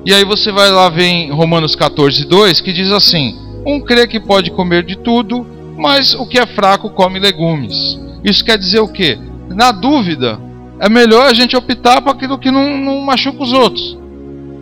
E 0.06 0.14
aí 0.14 0.24
você 0.24 0.52
vai 0.52 0.70
lá 0.70 0.88
ver 0.88 1.06
em 1.06 1.32
Romanos 1.32 1.76
14, 1.76 2.26
2 2.26 2.62
que 2.62 2.72
diz 2.72 2.92
assim: 2.92 3.38
um 3.66 3.82
crê 3.82 4.08
que 4.08 4.20
pode 4.20 4.52
comer 4.52 4.84
de 4.84 4.96
tudo, 4.96 5.46
mas 5.76 6.14
o 6.14 6.28
que 6.28 6.38
é 6.38 6.46
fraco 6.46 6.92
come 6.92 7.20
legumes. 7.20 8.00
Isso 8.24 8.46
quer 8.46 8.58
dizer 8.58 8.80
o 8.80 8.88
quê? 8.88 9.18
Na 9.50 9.72
dúvida, 9.72 10.40
é 10.80 10.88
melhor 10.88 11.26
a 11.26 11.34
gente 11.34 11.58
optar 11.58 12.02
para 12.02 12.12
aquilo 12.12 12.38
que 12.38 12.52
não, 12.52 12.78
não 12.78 13.02
machuca 13.02 13.44
os 13.44 13.52
outros. 13.52 13.98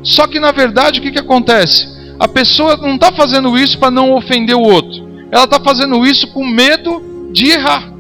Só 0.02 0.26
que 0.28 0.40
na 0.40 0.54
verdade 0.54 1.00
o 1.00 1.04
que, 1.04 1.12
que 1.12 1.20
acontece? 1.20 1.99
A 2.20 2.28
pessoa 2.28 2.76
não 2.78 2.96
está 2.96 3.12
fazendo 3.12 3.58
isso 3.58 3.78
para 3.80 3.90
não 3.90 4.14
ofender 4.14 4.56
o 4.56 4.62
outro. 4.62 5.08
Ela 5.32 5.46
está 5.46 5.60
fazendo 5.60 6.06
isso 6.06 6.28
com 6.34 6.46
medo 6.46 7.32
de 7.32 7.52
errar. 7.52 7.92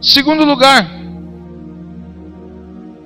Segundo 0.00 0.44
lugar, 0.44 0.88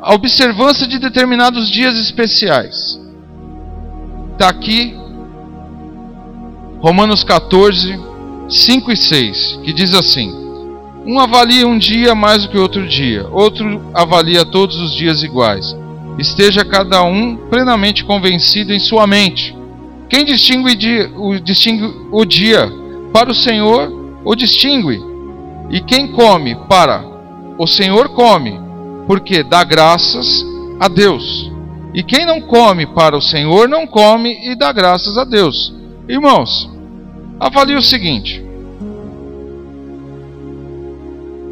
a 0.00 0.14
observância 0.14 0.86
de 0.86 0.98
determinados 0.98 1.70
dias 1.70 1.96
especiais. 1.96 3.00
Está 4.32 4.48
aqui 4.48 4.96
Romanos 6.80 7.24
14, 7.24 7.98
5 8.48 8.92
e 8.92 8.96
6, 8.96 9.60
que 9.64 9.72
diz 9.72 9.94
assim: 9.94 10.32
Um 11.04 11.18
avalia 11.18 11.66
um 11.66 11.76
dia 11.78 12.14
mais 12.14 12.44
do 12.44 12.50
que 12.50 12.58
outro 12.58 12.86
dia, 12.86 13.26
outro 13.30 13.90
avalia 13.94 14.44
todos 14.44 14.76
os 14.76 14.94
dias 14.94 15.22
iguais. 15.22 15.76
Esteja 16.18 16.64
cada 16.64 17.02
um 17.02 17.36
plenamente 17.48 18.04
convencido 18.04 18.72
em 18.72 18.78
sua 18.80 19.06
mente. 19.06 19.56
Quem 20.08 20.24
distingue, 20.24 21.12
o, 21.16 21.38
distingue 21.38 21.84
o 22.10 22.24
dia 22.24 22.70
para 23.12 23.30
o 23.30 23.34
Senhor, 23.34 24.20
o 24.24 24.34
distingue. 24.34 25.00
E 25.70 25.80
quem 25.80 26.08
come 26.08 26.56
para 26.68 27.04
o 27.58 27.66
Senhor, 27.66 28.08
come, 28.10 28.58
porque 29.06 29.42
dá 29.42 29.62
graças 29.62 30.44
a 30.80 30.88
Deus. 30.88 31.50
E 31.94 32.02
quem 32.02 32.26
não 32.26 32.40
come 32.40 32.86
para 32.86 33.16
o 33.16 33.22
Senhor, 33.22 33.68
não 33.68 33.86
come 33.86 34.50
e 34.50 34.56
dá 34.56 34.72
graças 34.72 35.16
a 35.16 35.24
Deus. 35.24 35.72
Irmãos, 36.08 36.68
Avalie 37.40 37.76
o 37.76 37.82
seguinte: 37.82 38.44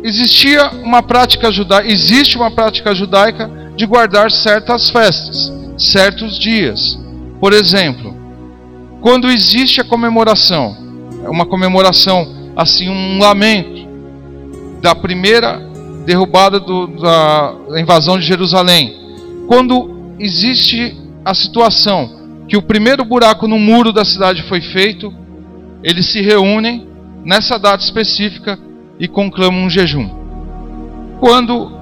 existia 0.03 0.71
uma 0.83 1.03
prática 1.03 1.51
judaica, 1.53 1.89
existe 1.89 2.37
uma 2.37 2.51
prática 2.51 2.95
judaica 2.95 3.66
de 3.77 3.87
guardar 3.87 4.31
certas 4.31 4.89
festas, 4.89 5.53
certos 5.79 6.39
dias. 6.39 6.99
Por 7.39 7.53
exemplo, 7.53 8.15
quando 9.01 9.31
existe 9.31 9.81
a 9.81 9.85
comemoração, 9.85 10.77
uma 11.29 11.47
comemoração 11.47 12.53
assim, 12.57 12.89
um 12.89 13.19
lamento 13.19 13.87
da 14.81 14.95
primeira 14.95 15.61
derrubada 16.07 16.59
do, 16.59 16.87
da 16.87 17.81
invasão 17.81 18.19
de 18.19 18.25
Jerusalém. 18.25 18.97
Quando 19.47 20.15
existe 20.19 20.97
a 21.25 21.35
situação 21.35 22.45
que 22.49 22.57
o 22.57 22.63
primeiro 22.63 23.05
buraco 23.05 23.47
no 23.47 23.59
muro 23.59 23.93
da 23.93 24.05
cidade 24.05 24.43
foi 24.45 24.61
feito, 24.61 25.13
eles 25.83 26.07
se 26.07 26.23
reúnem 26.23 26.87
nessa 27.25 27.59
data 27.59 27.83
específica 27.83 28.59
e 28.99 29.07
conclamam 29.07 29.65
um 29.65 29.71
jejum. 29.71 30.09
Quando 31.21 31.77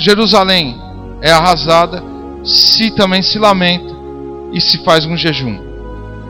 Jerusalém 0.00 0.76
é 1.20 1.30
arrasada, 1.30 2.02
se 2.44 2.90
também 2.92 3.22
se 3.22 3.38
lamenta 3.38 3.94
e 4.52 4.60
se 4.60 4.78
faz 4.78 5.04
um 5.04 5.16
jejum. 5.16 5.58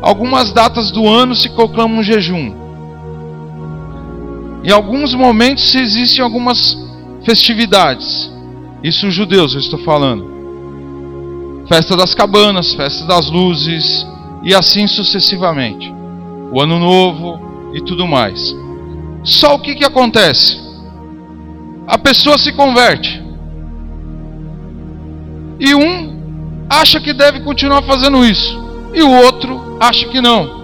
Algumas 0.02 0.52
datas 0.52 0.90
do 0.90 1.06
ano 1.06 1.34
se 1.34 1.50
conclama 1.50 1.96
um 1.96 2.02
jejum. 2.02 2.54
Em 4.64 4.70
alguns 4.70 5.14
momentos 5.14 5.74
existem 5.74 6.22
algumas 6.22 6.76
festividades. 7.24 8.30
Isso 8.82 9.06
os 9.06 9.14
judeus 9.14 9.54
eu 9.54 9.60
estou 9.60 9.78
falando. 9.80 10.28
Festa 11.68 11.96
das 11.96 12.14
cabanas, 12.14 12.74
festa 12.74 13.04
das 13.04 13.30
luzes 13.30 14.06
e 14.42 14.54
assim 14.54 14.86
sucessivamente. 14.86 15.92
O 16.52 16.60
ano 16.60 16.78
novo 16.78 17.70
e 17.74 17.80
tudo 17.82 18.06
mais. 18.06 18.54
Só 19.22 19.54
o 19.54 19.58
que, 19.60 19.74
que 19.74 19.84
acontece? 19.84 20.58
A 21.86 21.98
pessoa 21.98 22.38
se 22.38 22.52
converte. 22.52 23.22
E 25.60 25.74
um 25.74 26.66
acha 26.68 26.98
que 26.98 27.12
deve 27.12 27.40
continuar 27.40 27.82
fazendo 27.82 28.24
isso. 28.24 28.58
E 28.94 29.02
o 29.02 29.10
outro 29.10 29.76
acha 29.78 30.08
que 30.08 30.20
não. 30.20 30.58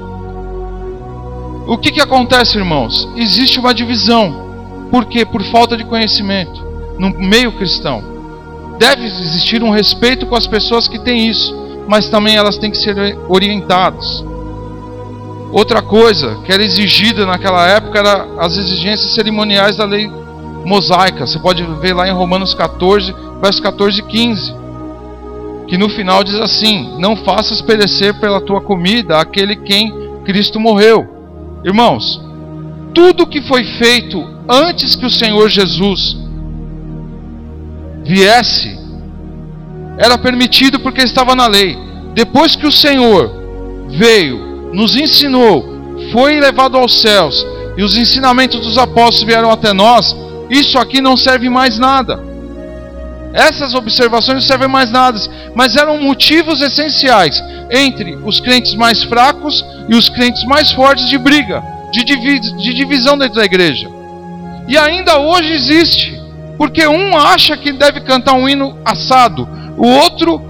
O 1.69 1.77
que, 1.77 1.93
que 1.93 2.01
acontece, 2.01 2.57
irmãos? 2.57 3.09
Existe 3.15 3.61
uma 3.61 3.75
divisão. 3.75 4.89
Por 4.91 5.05
quê? 5.05 5.25
Por 5.25 5.43
falta 5.45 5.77
de 5.77 5.85
conhecimento 5.85 6.65
no 6.99 7.11
meio 7.11 7.53
cristão. 7.53 8.03
Deve 8.79 9.05
existir 9.05 9.63
um 9.63 9.71
respeito 9.71 10.27
com 10.27 10.37
as 10.37 10.47
pessoas 10.47 10.89
que 10.89 10.99
têm 10.99 11.29
isso, 11.29 11.55
mas 11.89 12.09
também 12.09 12.37
elas 12.37 12.57
têm 12.57 12.71
que 12.71 12.77
ser 12.79 13.19
orientadas. 13.29 14.25
Outra 15.53 15.83
coisa 15.83 16.39
que 16.45 16.53
era 16.53 16.63
exigida 16.63 17.25
naquela 17.25 17.67
época 17.67 17.99
era 17.99 18.27
as 18.39 18.57
exigências 18.57 19.15
cerimoniais 19.15 19.77
da 19.77 19.85
lei 19.85 20.11
mosaica. 20.65 21.27
Você 21.27 21.39
pode 21.39 21.63
ver 21.81 21.95
lá 21.95 22.09
em 22.09 22.13
Romanos 22.13 22.55
14, 22.55 23.15
versos 23.41 23.61
14 23.61 24.01
e 24.01 24.03
15, 24.03 24.55
que 25.67 25.77
no 25.77 25.89
final 25.89 26.23
diz 26.23 26.37
assim: 26.37 26.97
Não 26.99 27.17
faças 27.17 27.61
perecer 27.61 28.19
pela 28.21 28.41
tua 28.41 28.61
comida 28.61 29.19
aquele 29.19 29.57
quem 29.57 29.93
Cristo 30.25 30.61
morreu. 30.61 31.07
Irmãos, 31.65 32.21
tudo 32.95 33.27
que 33.27 33.43
foi 33.43 33.65
feito 33.65 34.23
antes 34.49 34.95
que 34.95 35.07
o 35.07 35.11
Senhor 35.11 35.49
Jesus 35.49 36.17
viesse 38.05 38.79
era 39.99 40.17
permitido 40.17 40.81
porque 40.81 41.03
estava 41.03 41.35
na 41.35 41.47
lei. 41.47 41.77
Depois 42.15 42.55
que 42.57 42.67
o 42.67 42.73
Senhor 42.73 43.31
veio, 43.91 44.71
nos 44.73 44.97
ensinou, 44.97 45.65
foi 46.13 46.41
levado 46.41 46.77
aos 46.77 47.01
céus 47.01 47.47
e 47.77 47.83
os 47.83 47.97
ensinamentos 47.97 48.61
dos 48.61 48.79
apóstolos 48.79 49.25
vieram 49.25 49.51
até 49.51 49.73
nós, 49.73 50.17
isso 50.49 50.79
aqui 50.79 51.01
não 51.01 51.17
serve 51.17 51.51
mais 51.51 51.79
nada. 51.79 52.23
Essas 53.37 53.75
observações 53.75 54.37
não 54.37 54.41
servem 54.41 54.67
mais 54.67 54.91
nada, 54.91 55.21
mas 55.55 55.77
eram 55.77 56.01
motivos 56.01 56.63
essenciais 56.63 57.45
entre 57.71 58.17
os 58.25 58.41
crentes 58.41 58.75
mais 58.75 59.03
fracos 59.03 59.63
e 59.91 59.95
os 59.95 60.09
crentes 60.09 60.43
mais 60.45 60.73
fortes 60.73 61.07
de 61.07 61.19
briga, 61.19 61.63
de, 61.93 62.03
de 62.03 62.73
divisão 62.73 63.19
dentro 63.19 63.35
da 63.35 63.45
igreja. 63.45 63.91
E 64.67 64.79
ainda 64.79 65.19
hoje 65.19 65.53
existe, 65.53 66.19
porque 66.57 66.87
um 66.87 67.15
acha 67.15 67.59
que 67.59 67.75
deve 67.75 68.01
cantar 68.01 68.33
um 68.33 68.49
hino 68.49 68.79
assado, 68.83 69.47
o 69.77 69.87
outro 69.87 70.41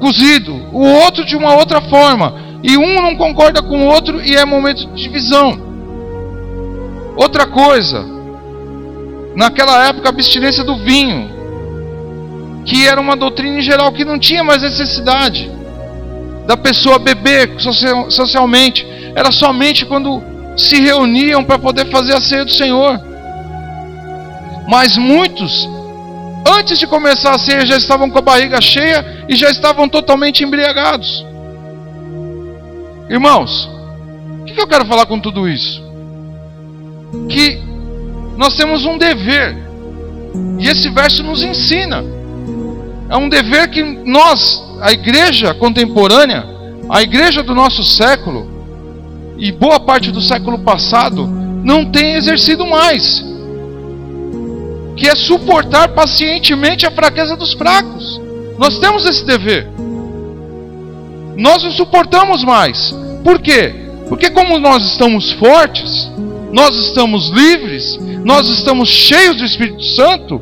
cozido, 0.00 0.70
o 0.72 0.86
outro 0.86 1.26
de 1.26 1.36
uma 1.36 1.54
outra 1.56 1.82
forma, 1.82 2.34
e 2.62 2.74
um 2.78 3.02
não 3.02 3.16
concorda 3.16 3.60
com 3.60 3.84
o 3.84 3.86
outro 3.86 4.18
e 4.24 4.34
é 4.34 4.46
momento 4.46 4.86
de 4.86 5.02
divisão. 5.02 5.60
Outra 7.18 7.46
coisa, 7.46 8.02
naquela 9.36 9.86
época 9.88 10.08
a 10.08 10.10
abstinência 10.10 10.64
do 10.64 10.76
vinho, 10.76 11.31
que 12.64 12.86
era 12.86 13.00
uma 13.00 13.16
doutrina 13.16 13.58
em 13.58 13.62
geral 13.62 13.92
que 13.92 14.04
não 14.04 14.18
tinha 14.18 14.44
mais 14.44 14.62
necessidade 14.62 15.50
da 16.46 16.56
pessoa 16.56 16.98
beber 16.98 17.54
socialmente, 18.08 18.86
era 19.14 19.30
somente 19.30 19.86
quando 19.86 20.22
se 20.56 20.80
reuniam 20.80 21.44
para 21.44 21.58
poder 21.58 21.86
fazer 21.86 22.14
a 22.14 22.20
ceia 22.20 22.44
do 22.44 22.52
Senhor. 22.52 23.00
Mas 24.68 24.96
muitos, 24.96 25.68
antes 26.58 26.78
de 26.78 26.86
começar 26.86 27.34
a 27.34 27.38
ceia, 27.38 27.66
já 27.66 27.76
estavam 27.76 28.10
com 28.10 28.18
a 28.18 28.22
barriga 28.22 28.60
cheia 28.60 29.24
e 29.28 29.36
já 29.36 29.50
estavam 29.50 29.88
totalmente 29.88 30.44
embriagados. 30.44 31.24
Irmãos, 33.08 33.68
o 34.40 34.44
que 34.44 34.60
eu 34.60 34.66
quero 34.66 34.86
falar 34.86 35.06
com 35.06 35.18
tudo 35.18 35.48
isso? 35.48 35.82
Que 37.28 37.60
nós 38.36 38.54
temos 38.56 38.84
um 38.84 38.96
dever, 38.96 39.56
e 40.58 40.66
esse 40.66 40.88
verso 40.90 41.22
nos 41.22 41.42
ensina. 41.42 42.02
É 43.08 43.16
um 43.16 43.28
dever 43.28 43.68
que 43.70 43.82
nós, 43.82 44.62
a 44.80 44.92
igreja 44.92 45.54
contemporânea, 45.54 46.44
a 46.88 47.02
igreja 47.02 47.42
do 47.42 47.54
nosso 47.54 47.82
século, 47.84 48.50
e 49.38 49.50
boa 49.50 49.80
parte 49.80 50.10
do 50.10 50.20
século 50.20 50.58
passado, 50.58 51.26
não 51.64 51.90
tem 51.90 52.14
exercido 52.14 52.66
mais 52.66 53.24
que 54.96 55.08
é 55.08 55.14
suportar 55.14 55.88
pacientemente 55.88 56.86
a 56.86 56.90
fraqueza 56.90 57.36
dos 57.36 57.54
fracos. 57.54 58.20
Nós 58.58 58.78
temos 58.78 59.04
esse 59.04 59.24
dever. 59.24 59.68
Nós 61.36 61.64
não 61.64 61.72
suportamos 61.72 62.44
mais. 62.44 62.94
Por 63.24 63.40
quê? 63.40 63.74
Porque, 64.08 64.30
como 64.30 64.58
nós 64.58 64.84
estamos 64.84 65.32
fortes, 65.32 66.10
nós 66.52 66.76
estamos 66.76 67.30
livres, 67.30 67.98
nós 68.24 68.46
estamos 68.48 68.90
cheios 68.90 69.36
do 69.36 69.44
Espírito 69.44 69.82
Santo, 69.82 70.40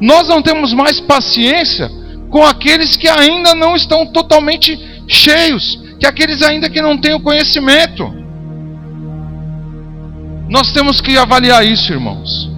nós 0.00 0.28
não 0.28 0.42
temos 0.42 0.72
mais 0.72 1.00
paciência 1.00 1.90
com 2.30 2.44
aqueles 2.44 2.96
que 2.96 3.08
ainda 3.08 3.54
não 3.54 3.74
estão 3.74 4.06
totalmente 4.06 4.78
cheios, 5.06 5.80
que 5.98 6.06
aqueles 6.06 6.42
ainda 6.42 6.68
que 6.68 6.82
não 6.82 6.98
têm 6.98 7.14
o 7.14 7.20
conhecimento. 7.20 8.12
Nós 10.48 10.72
temos 10.72 11.00
que 11.00 11.16
avaliar 11.18 11.66
isso, 11.66 11.92
irmãos. 11.92 12.50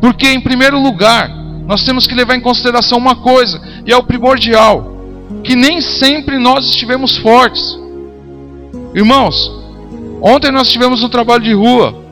Porque, 0.00 0.28
em 0.28 0.40
primeiro 0.40 0.80
lugar, 0.80 1.28
nós 1.66 1.84
temos 1.84 2.06
que 2.06 2.14
levar 2.14 2.36
em 2.36 2.40
consideração 2.40 2.98
uma 2.98 3.16
coisa, 3.16 3.60
e 3.86 3.92
é 3.92 3.96
o 3.96 4.02
primordial: 4.02 4.90
que 5.44 5.54
nem 5.54 5.80
sempre 5.80 6.38
nós 6.38 6.64
estivemos 6.66 7.16
fortes. 7.18 7.78
Irmãos, 8.94 9.50
ontem 10.20 10.50
nós 10.50 10.68
tivemos 10.68 11.02
um 11.02 11.08
trabalho 11.08 11.42
de 11.42 11.52
rua. 11.52 12.09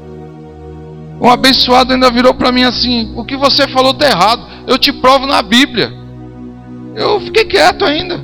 Um 1.20 1.28
abençoado 1.28 1.92
ainda 1.92 2.10
virou 2.10 2.32
para 2.34 2.52
mim 2.52 2.62
assim: 2.62 3.12
O 3.16 3.24
que 3.24 3.36
você 3.36 3.66
falou 3.68 3.92
está 3.92 4.06
errado, 4.06 4.46
eu 4.66 4.78
te 4.78 4.92
provo 4.92 5.26
na 5.26 5.42
Bíblia. 5.42 5.92
Eu 6.94 7.20
fiquei 7.20 7.44
quieto 7.44 7.84
ainda. 7.84 8.20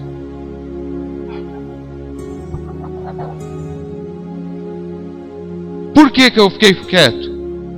Por 5.94 6.10
que, 6.10 6.30
que 6.30 6.40
eu 6.40 6.50
fiquei 6.50 6.74
quieto? 6.74 7.32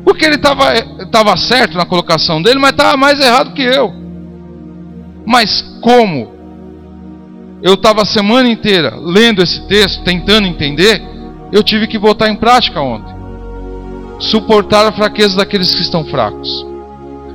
Porque 0.04 0.24
ele 0.24 0.36
estava 0.36 1.36
certo 1.36 1.76
na 1.76 1.84
colocação 1.84 2.40
dele, 2.40 2.58
mas 2.58 2.70
estava 2.70 2.96
mais 2.96 3.20
errado 3.20 3.52
que 3.52 3.62
eu. 3.62 3.92
Mas 5.26 5.62
como 5.82 6.36
eu 7.62 7.74
estava 7.74 8.02
a 8.02 8.06
semana 8.06 8.48
inteira 8.48 8.94
lendo 8.96 9.42
esse 9.42 9.66
texto, 9.66 10.04
tentando 10.04 10.46
entender, 10.46 11.02
eu 11.52 11.62
tive 11.62 11.86
que 11.86 11.98
botar 11.98 12.28
em 12.28 12.36
prática 12.36 12.80
ontem. 12.80 13.15
Suportar 14.18 14.86
a 14.86 14.92
fraqueza 14.92 15.36
daqueles 15.36 15.74
que 15.74 15.82
estão 15.82 16.04
fracos. 16.04 16.66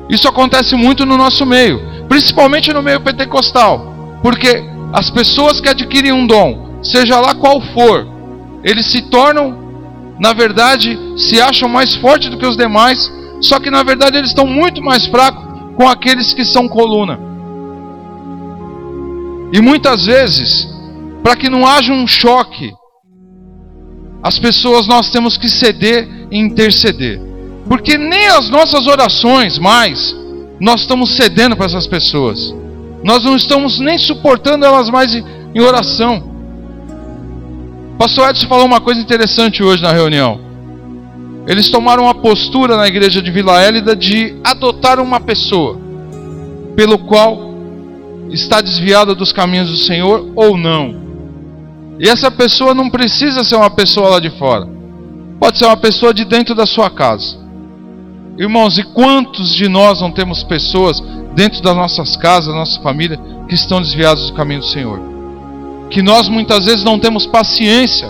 Isso 0.10 0.28
acontece 0.28 0.76
muito 0.76 1.06
no 1.06 1.18
nosso 1.18 1.46
meio, 1.46 1.82
principalmente 2.08 2.74
no 2.74 2.82
meio 2.82 3.00
pentecostal, 3.00 4.20
porque 4.22 4.64
as 4.92 5.10
pessoas 5.10 5.62
que 5.62 5.70
adquirem 5.70 6.12
um 6.12 6.28
dom, 6.28 6.80
seja 6.84 7.20
lá 7.20 7.34
qual 7.34 7.62
for, 7.62 8.08
eles 8.64 8.88
se 8.88 9.04
tornam 9.04 9.62
na 10.22 10.34
verdade, 10.34 11.00
se 11.18 11.42
acham 11.42 11.68
mais 11.68 11.96
fortes 11.96 12.30
do 12.30 12.38
que 12.38 12.46
os 12.46 12.56
demais, 12.56 13.12
só 13.42 13.60
que 13.60 13.72
na 13.72 13.82
verdade 13.82 14.18
eles 14.18 14.30
estão 14.30 14.46
muito 14.46 14.80
mais 14.80 15.08
fracos 15.08 15.44
com 15.76 15.90
aqueles 15.90 16.32
que 16.32 16.46
são 16.46 16.68
coluna. 16.68 17.20
E 19.52 19.60
muitas 19.60 20.06
vezes, 20.06 20.68
para 21.24 21.36
que 21.36 21.50
não 21.50 21.66
haja 21.66 21.92
um 21.92 22.06
choque 22.06 22.72
as 24.24 24.38
pessoas 24.38 24.88
nós 24.88 25.10
temos 25.10 25.38
que 25.38 25.50
ceder 25.50 26.08
e 26.30 26.38
interceder. 26.38 27.22
Porque 27.68 27.98
nem 27.98 28.28
as 28.28 28.50
nossas 28.50 28.88
orações 28.88 29.58
mais 29.58 30.16
nós 30.60 30.82
estamos 30.82 31.16
cedendo 31.16 31.56
para 31.56 31.66
essas 31.66 31.88
pessoas. 31.88 32.54
Nós 33.04 33.24
não 33.24 33.36
estamos 33.36 33.80
nem 33.80 33.98
suportando 33.98 34.66
elas 34.66 34.90
mais 34.90 35.14
em 35.16 35.60
oração. 35.60 36.32
O 37.94 37.98
pastor 37.98 38.30
Edson 38.30 38.48
falou 38.48 38.66
uma 38.66 38.80
coisa 38.80 39.02
interessante 39.02 39.64
hoje 39.64 39.82
na 39.82 39.92
reunião. 39.92 40.40
Eles 41.48 41.70
tomaram 41.70 42.04
uma 42.04 42.14
postura 42.14 42.78
na 42.78 42.88
igreja 42.88 43.22
de 43.22 43.32
Vila 43.32 43.60
Hélida 43.60 43.96
de 43.96 44.36
adotar 44.44 45.00
uma 45.00 45.20
pessoa 45.20 45.80
pelo 46.76 47.00
qual 47.00 47.52
está 48.30 48.62
desviada 48.62 49.16
dos 49.16 49.32
caminhos 49.32 49.70
do 49.70 49.78
Senhor 49.78 50.32
ou 50.36 50.56
não. 50.56 51.01
E 52.00 52.08
essa 52.10 52.32
pessoa 52.32 52.74
não 52.74 52.90
precisa 52.90 53.44
ser 53.44 53.56
uma 53.56 53.70
pessoa 53.70 54.10
lá 54.10 54.20
de 54.20 54.30
fora. 54.32 54.68
Pode 55.40 55.58
ser 55.58 55.66
uma 55.66 55.78
pessoa 55.78 56.14
de 56.14 56.26
dentro 56.26 56.54
da 56.54 56.66
sua 56.66 56.90
casa. 56.90 57.40
Irmãos, 58.38 58.78
e 58.78 58.84
quantos 58.84 59.54
de 59.54 59.68
nós 59.68 60.02
não 60.02 60.12
temos 60.12 60.44
pessoas 60.44 61.02
dentro 61.36 61.62
das 61.62 61.76
nossas 61.76 62.16
casas, 62.16 62.48
da 62.48 62.60
nossa 62.60 62.82
família, 62.82 63.20
que 63.48 63.56
estão 63.56 63.82
desviados 63.82 64.30
do 64.30 64.36
caminho 64.36 64.62
do 64.62 64.66
Senhor? 64.68 65.00
Que 65.90 66.02
nós 66.02 66.30
muitas 66.30 66.66
vezes 66.66 66.84
não 66.84 66.98
temos 66.98 67.26
paciência 67.26 68.10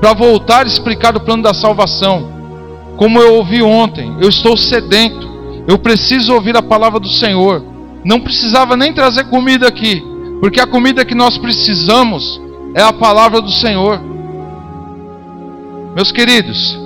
para 0.00 0.12
voltar 0.12 0.64
a 0.64 0.68
explicar 0.68 1.16
o 1.16 1.20
plano 1.20 1.42
da 1.42 1.54
salvação. 1.54 2.30
Como 2.96 3.18
eu 3.18 3.36
ouvi 3.36 3.62
ontem, 3.62 4.16
eu 4.20 4.28
estou 4.28 4.56
sedento, 4.56 5.30
eu 5.66 5.78
preciso 5.78 6.34
ouvir 6.34 6.56
a 6.56 6.62
palavra 6.62 7.00
do 7.00 7.08
Senhor. 7.08 7.64
Não 8.04 8.20
precisava 8.20 8.76
nem 8.76 8.92
trazer 8.92 9.24
comida 9.24 9.66
aqui, 9.66 10.02
porque 10.40 10.60
a 10.60 10.66
comida 10.66 11.04
que 11.04 11.14
nós 11.14 11.38
precisamos 11.38 12.40
é 12.74 12.82
a 12.82 12.92
palavra 12.92 13.40
do 13.40 13.50
Senhor. 13.50 14.00
Meus 15.94 16.10
queridos, 16.10 16.78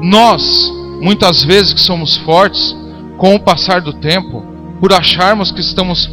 nós, 0.00 0.70
muitas 1.00 1.42
vezes 1.42 1.72
que 1.72 1.80
somos 1.80 2.16
fortes, 2.18 2.76
com 3.16 3.34
o 3.34 3.40
passar 3.40 3.80
do 3.80 3.92
tempo, 3.94 4.44
por 4.80 4.92
acharmos 4.92 5.50
que 5.50 5.60
estamos 5.60 6.10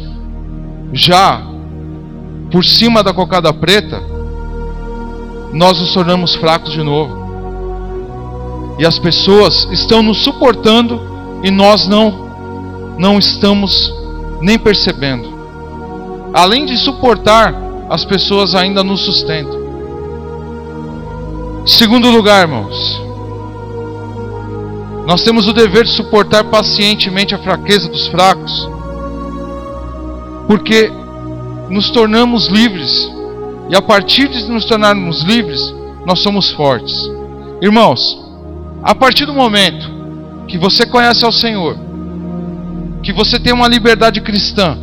já 0.92 1.42
por 2.50 2.64
cima 2.64 3.02
da 3.02 3.12
cocada 3.14 3.52
preta, 3.52 4.02
nós 5.52 5.80
nos 5.80 5.92
tornamos 5.92 6.34
fracos 6.34 6.72
de 6.72 6.82
novo. 6.82 7.22
E 8.78 8.86
as 8.86 8.98
pessoas 8.98 9.68
estão 9.70 10.02
nos 10.02 10.18
suportando 10.18 11.00
e 11.42 11.50
nós 11.50 11.86
não 11.86 12.30
não 12.98 13.18
estamos 13.18 13.92
nem 14.40 14.58
percebendo. 14.58 15.32
Além 16.32 16.66
de 16.66 16.76
suportar, 16.76 17.54
as 17.92 18.06
pessoas 18.06 18.54
ainda 18.54 18.82
nos 18.82 19.02
sustentam. 19.02 19.60
Segundo 21.66 22.08
lugar, 22.08 22.40
irmãos, 22.40 23.02
nós 25.06 25.22
temos 25.22 25.46
o 25.46 25.52
dever 25.52 25.84
de 25.84 25.90
suportar 25.90 26.44
pacientemente 26.44 27.34
a 27.34 27.38
fraqueza 27.38 27.90
dos 27.90 28.06
fracos, 28.06 28.66
porque 30.46 30.90
nos 31.68 31.90
tornamos 31.90 32.46
livres, 32.46 33.12
e 33.68 33.76
a 33.76 33.82
partir 33.82 34.26
de 34.28 34.42
nos 34.50 34.64
tornarmos 34.64 35.22
livres, 35.22 35.60
nós 36.06 36.20
somos 36.20 36.50
fortes. 36.50 36.94
Irmãos, 37.60 38.18
a 38.82 38.94
partir 38.94 39.26
do 39.26 39.34
momento 39.34 39.86
que 40.48 40.56
você 40.56 40.86
conhece 40.86 41.26
ao 41.26 41.32
Senhor, 41.32 41.76
que 43.02 43.12
você 43.12 43.38
tem 43.38 43.52
uma 43.52 43.68
liberdade 43.68 44.22
cristã, 44.22 44.78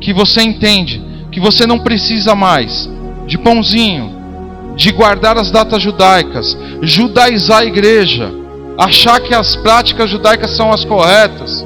que 0.00 0.14
você 0.14 0.40
entende 0.40 1.04
que 1.36 1.40
você 1.40 1.66
não 1.66 1.78
precisa 1.78 2.34
mais 2.34 2.88
de 3.26 3.36
pãozinho, 3.36 4.10
de 4.74 4.90
guardar 4.90 5.36
as 5.36 5.50
datas 5.50 5.82
judaicas, 5.82 6.56
judaizar 6.80 7.58
a 7.58 7.64
igreja, 7.66 8.32
achar 8.78 9.20
que 9.20 9.34
as 9.34 9.54
práticas 9.54 10.08
judaicas 10.08 10.56
são 10.56 10.72
as 10.72 10.82
corretas. 10.82 11.62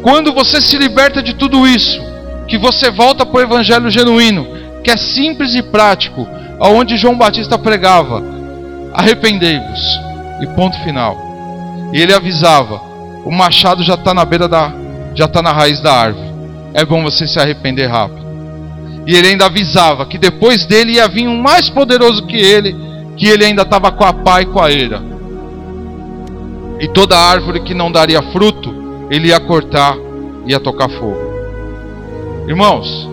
Quando 0.00 0.32
você 0.32 0.60
se 0.60 0.78
liberta 0.78 1.20
de 1.20 1.34
tudo 1.34 1.66
isso, 1.66 2.00
que 2.46 2.56
você 2.56 2.88
volta 2.88 3.26
para 3.26 3.36
o 3.36 3.42
evangelho 3.42 3.90
genuíno, 3.90 4.46
que 4.84 4.92
é 4.92 4.96
simples 4.96 5.56
e 5.56 5.62
prático, 5.62 6.24
aonde 6.60 6.96
João 6.96 7.18
Batista 7.18 7.58
pregava: 7.58 8.22
arrependei-vos 8.92 10.00
e 10.40 10.46
ponto 10.54 10.78
final. 10.84 11.18
E 11.92 12.00
ele 12.00 12.14
avisava: 12.14 12.80
o 13.24 13.32
machado 13.32 13.82
já 13.82 13.94
está 13.94 14.14
na 14.14 14.24
beira 14.24 14.46
da, 14.46 14.72
já 15.16 15.24
está 15.24 15.42
na 15.42 15.50
raiz 15.50 15.80
da 15.80 15.92
árvore. 15.92 16.32
É 16.72 16.84
bom 16.84 17.02
você 17.02 17.26
se 17.26 17.40
arrepender 17.40 17.88
rápido. 17.88 18.23
E 19.06 19.14
ele 19.14 19.28
ainda 19.28 19.46
avisava 19.46 20.06
que 20.06 20.16
depois 20.16 20.64
dele 20.64 20.92
ia 20.92 21.08
vir 21.08 21.28
um 21.28 21.40
mais 21.40 21.68
poderoso 21.68 22.26
que 22.26 22.36
ele, 22.36 22.74
que 23.16 23.26
ele 23.26 23.44
ainda 23.44 23.62
estava 23.62 23.92
com 23.92 24.04
a 24.04 24.12
pá 24.12 24.42
e 24.42 24.46
com 24.46 24.60
a 24.60 24.70
eira. 24.70 25.02
E 26.80 26.88
toda 26.88 27.16
árvore 27.16 27.60
que 27.60 27.74
não 27.74 27.92
daria 27.92 28.22
fruto, 28.32 28.74
ele 29.10 29.28
ia 29.28 29.40
cortar 29.40 29.96
e 30.46 30.50
ia 30.50 30.60
tocar 30.60 30.88
fogo. 30.88 31.18
Irmãos, 32.48 33.08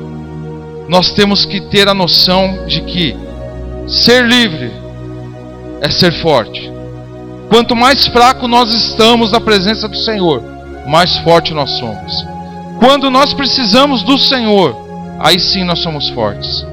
nós 0.88 1.12
temos 1.12 1.46
que 1.46 1.62
ter 1.62 1.88
a 1.88 1.94
noção 1.94 2.66
de 2.68 2.82
que 2.82 3.16
ser 3.88 4.26
livre 4.26 4.72
é 5.82 5.90
ser 5.90 6.12
forte. 6.22 6.72
Quanto 7.50 7.76
mais 7.76 8.08
fraco 8.08 8.48
nós 8.48 8.74
estamos 8.74 9.32
na 9.32 9.42
presença 9.42 9.88
do 9.88 9.98
Senhor, 9.98 10.42
mais 10.88 11.18
forte 11.18 11.54
nós 11.54 11.72
somos. 11.72 12.26
Quando 12.80 13.10
nós 13.10 13.34
precisamos 13.34 14.04
do 14.04 14.18
Senhor, 14.18 14.81
aí 15.24 15.40
sim 15.40 15.64
nós 15.64 15.80
somos 15.80 16.10
fortes. 16.10 16.66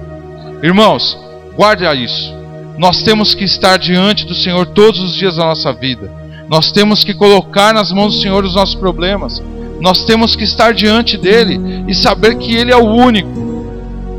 Irmãos, 0.63 1.17
guarde 1.57 1.85
isso. 2.03 2.35
Nós 2.79 3.03
temos 3.03 3.35
que 3.35 3.45
estar 3.45 3.77
diante 3.77 4.25
do 4.25 4.35
Senhor 4.35 4.67
todos 4.67 5.01
os 5.01 5.15
dias 5.15 5.37
da 5.37 5.45
nossa 5.45 5.73
vida. 5.73 6.11
Nós 6.49 6.73
temos 6.73 7.05
que 7.05 7.13
colocar 7.13 7.75
nas 7.75 7.93
mãos 7.93 8.15
do 8.15 8.23
Senhor 8.23 8.45
os 8.45 8.55
nossos 8.55 8.75
problemas. 8.75 9.43
Nós 9.81 10.05
temos 10.05 10.35
que 10.35 10.45
estar 10.45 10.73
diante 10.73 11.17
dele 11.17 11.85
e 11.87 11.95
saber 11.95 12.37
que 12.37 12.55
ele 12.55 12.73
é 12.73 12.77
o 12.77 12.87
único. 12.87 13.49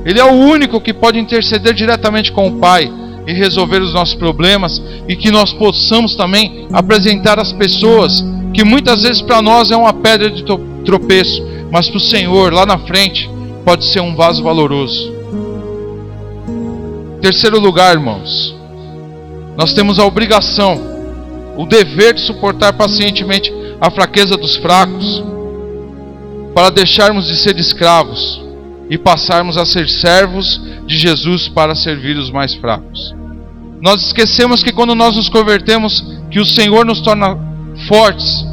Ele 0.06 0.20
é 0.20 0.26
o 0.26 0.34
único 0.34 0.80
que 0.80 0.94
pode 0.94 1.20
interceder 1.20 1.74
diretamente 1.74 2.32
com 2.32 2.48
o 2.48 2.60
Pai 2.60 2.92
e 3.28 3.34
resolver 3.34 3.82
os 3.82 3.94
nossos 3.94 4.16
problemas 4.16 4.82
e 5.08 5.16
que 5.16 5.32
nós 5.32 5.52
possamos 5.54 6.16
também 6.16 6.68
apresentar 6.72 7.40
às 7.40 7.52
pessoas 7.52 8.24
que 8.54 8.64
muitas 8.64 9.04
vezes 9.04 9.22
para 9.22 9.42
nós 9.42 9.72
é 9.72 9.78
uma 9.78 9.94
pedra 9.94 10.30
de 10.30 10.44
tropeço, 10.84 11.46
mas 11.72 11.90
para 11.90 11.98
o 11.98 12.02
Senhor 12.02 12.54
lá 12.54 12.66
na 12.66 12.78
frente 12.80 13.30
pode 13.66 13.86
ser 13.86 14.02
um 14.02 14.16
vaso 14.16 14.44
valoroso. 14.44 15.14
Terceiro 17.22 17.60
lugar, 17.60 17.94
irmãos, 17.94 18.56
nós 19.58 19.74
temos 19.74 20.00
a 20.00 20.06
obrigação, 20.06 20.80
o 21.58 21.66
dever 21.66 22.14
de 22.14 22.22
suportar 22.22 22.74
pacientemente 22.74 23.54
a 23.82 23.92
fraqueza 23.92 24.38
dos 24.38 24.56
fracos, 24.56 25.24
para 26.54 26.70
deixarmos 26.70 27.28
de 27.28 27.36
ser 27.36 27.58
escravos 27.60 28.42
e 28.90 28.98
passarmos 28.98 29.58
a 29.58 29.66
ser 29.66 29.88
servos 29.88 30.60
de 30.86 30.98
Jesus 30.98 31.48
para 31.48 31.76
servir 31.76 32.18
os 32.18 32.32
mais 32.32 32.54
fracos. 32.56 33.14
Nós 33.82 34.08
esquecemos 34.08 34.64
que 34.64 34.72
quando 34.72 34.96
nós 34.96 35.16
nos 35.16 35.30
convertemos, 35.30 36.04
que 36.32 36.40
o 36.40 36.46
Senhor 36.46 36.86
nos 36.86 37.02
torna 37.02 37.38
fortes, 37.88 38.46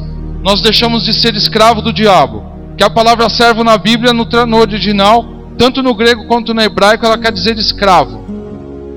nós 0.42 0.60
deixamos 0.60 1.04
de 1.04 1.12
ser 1.12 1.34
escravo 1.34 1.82
do 1.82 1.92
diabo. 1.92 2.55
Que 2.76 2.84
a 2.84 2.90
palavra 2.90 3.28
servo 3.28 3.64
na 3.64 3.78
Bíblia, 3.78 4.12
no, 4.12 4.26
no 4.46 4.56
original, 4.58 5.24
tanto 5.56 5.82
no 5.82 5.94
grego 5.94 6.26
quanto 6.26 6.52
no 6.52 6.60
hebraico, 6.60 7.06
ela 7.06 7.18
quer 7.18 7.32
dizer 7.32 7.58
escravo. 7.58 8.24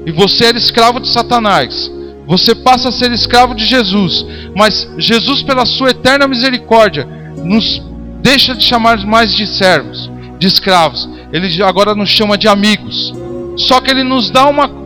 E 0.06 0.12
você 0.12 0.46
era 0.46 0.58
escravo 0.58 1.00
de 1.00 1.08
Satanás. 1.08 1.92
Você 2.28 2.54
passa 2.54 2.90
a 2.90 2.92
ser 2.92 3.12
escravo 3.12 3.56
de 3.56 3.66
Jesus. 3.66 4.26
Mas 4.56 4.90
Jesus, 4.98 5.42
pela 5.42 5.66
sua 5.66 5.92
eterna 5.92 6.28
misericórdia, 6.28 7.08
nos 7.44 7.82
deixa 8.22 8.54
de 8.54 8.64
chamar 8.64 9.06
mais 9.06 9.34
de 9.34 9.48
servos, 9.48 10.12
de 10.38 10.48
escravos. 10.48 11.10
Ele 11.32 11.64
agora 11.64 11.96
nos 11.96 12.10
chama 12.10 12.38
de 12.38 12.48
amigos. 12.48 13.14
Só 13.58 13.80
que 13.80 13.92
ele 13.92 14.04
nos 14.04 14.30
dá 14.30 14.46
uma 14.48 14.80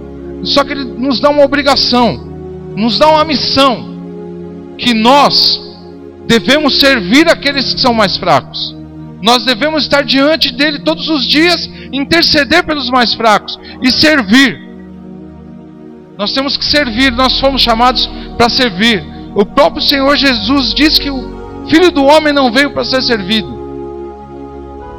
só 0.44 0.64
que 0.64 0.74
ele 0.74 0.84
nos 0.84 1.20
dá 1.20 1.30
uma 1.30 1.44
obrigação, 1.44 2.18
nos 2.76 3.00
dá 3.00 3.08
uma 3.08 3.24
missão 3.24 4.76
que 4.78 4.94
nós 4.94 5.62
devemos 6.28 6.80
servir 6.80 7.30
aqueles 7.30 7.74
que 7.74 7.80
são 7.80 7.94
mais 7.94 8.18
fracos. 8.18 8.76
Nós 9.24 9.46
devemos 9.46 9.84
estar 9.84 10.04
diante 10.04 10.52
dele 10.52 10.80
todos 10.80 11.08
os 11.08 11.26
dias, 11.26 11.70
interceder 11.94 12.66
pelos 12.66 12.90
mais 12.90 13.14
fracos 13.14 13.58
e 13.82 13.90
servir. 13.90 14.60
Nós 16.18 16.34
temos 16.34 16.58
que 16.58 16.66
servir, 16.66 17.10
nós 17.14 17.40
fomos 17.40 17.62
chamados 17.62 18.06
para 18.38 18.50
servir. 18.50 19.02
O 19.34 19.46
próprio 19.46 19.82
Senhor 19.82 20.18
Jesus 20.18 20.74
diz 20.74 21.00
que 21.00 21.10
o 21.10 21.66
Filho 21.70 21.90
do 21.90 22.04
Homem 22.04 22.34
não 22.34 22.52
veio 22.52 22.72
para 22.72 22.84
ser 22.84 23.02
servido. 23.02 23.64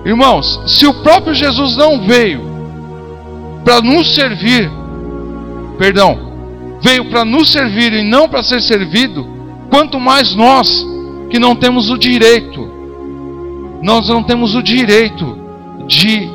Irmãos, 0.07 0.59
se 0.69 0.87
o 0.87 0.95
próprio 1.03 1.35
Jesus 1.35 1.77
não 1.77 2.01
veio 2.01 2.41
para 3.63 3.83
nos 3.83 4.15
servir, 4.15 4.71
perdão, 5.77 6.33
veio 6.81 7.11
para 7.11 7.27
nos 7.27 7.53
servir 7.53 7.93
e 7.93 8.03
não 8.03 8.27
para 8.27 8.43
ser 8.43 8.63
servido, 8.63 9.29
quanto 9.69 10.01
mais 10.01 10.35
nós 10.35 10.83
que 11.31 11.39
não 11.39 11.55
temos 11.55 11.91
o 11.91 11.99
direito, 11.99 12.74
nós 13.85 14.09
não 14.09 14.23
temos 14.23 14.55
o 14.55 14.63
direito 14.63 15.39
de 15.87 16.27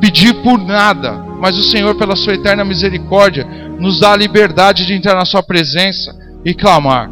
pedir 0.00 0.34
por 0.34 0.56
nada, 0.56 1.14
mas 1.40 1.58
o 1.58 1.62
Senhor, 1.64 1.96
pela 1.96 2.14
sua 2.14 2.34
eterna 2.34 2.64
misericórdia, 2.64 3.44
nos 3.76 3.98
dá 3.98 4.12
a 4.12 4.16
liberdade 4.16 4.86
de 4.86 4.94
entrar 4.94 5.16
na 5.16 5.24
sua 5.24 5.42
presença 5.42 6.16
e 6.44 6.54
clamar. 6.54 7.10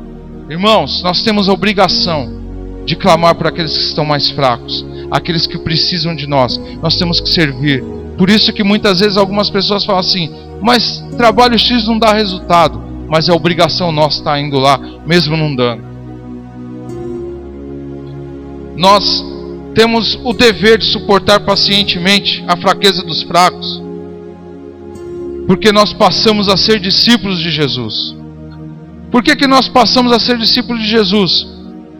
Irmãos, 0.48 1.02
nós 1.02 1.24
temos 1.24 1.48
a 1.48 1.52
obrigação 1.52 2.32
de 2.86 2.94
clamar 2.94 3.34
por 3.34 3.48
aqueles 3.48 3.76
que 3.76 3.82
estão 3.82 4.04
mais 4.04 4.30
fracos, 4.30 4.86
aqueles 5.10 5.44
que 5.44 5.58
precisam 5.58 6.14
de 6.14 6.28
nós. 6.28 6.56
Nós 6.80 6.94
temos 6.96 7.18
que 7.18 7.28
servir. 7.30 7.82
Por 8.16 8.30
isso 8.30 8.52
que 8.52 8.62
muitas 8.62 9.00
vezes 9.00 9.16
algumas 9.16 9.50
pessoas 9.50 9.84
falam 9.84 10.02
assim: 10.02 10.30
"Mas 10.62 11.04
trabalho 11.16 11.58
X 11.58 11.84
não 11.88 11.98
dá 11.98 12.12
resultado", 12.12 12.80
mas 13.08 13.28
é 13.28 13.32
obrigação 13.32 13.90
nossa 13.90 14.18
estar 14.18 14.38
indo 14.38 14.56
lá, 14.56 14.78
mesmo 15.04 15.36
não 15.36 15.52
dando. 15.52 15.82
Nós 18.76 19.33
temos 19.74 20.18
o 20.22 20.32
dever 20.32 20.78
de 20.78 20.86
suportar 20.86 21.40
pacientemente 21.40 22.44
a 22.46 22.56
fraqueza 22.56 23.02
dos 23.02 23.22
fracos, 23.22 23.82
porque 25.46 25.72
nós 25.72 25.92
passamos 25.92 26.48
a 26.48 26.56
ser 26.56 26.78
discípulos 26.78 27.38
de 27.40 27.50
Jesus. 27.50 28.14
Por 29.10 29.22
que, 29.22 29.36
que 29.36 29.46
nós 29.46 29.68
passamos 29.68 30.12
a 30.12 30.18
ser 30.18 30.38
discípulos 30.38 30.82
de 30.82 30.88
Jesus? 30.88 31.46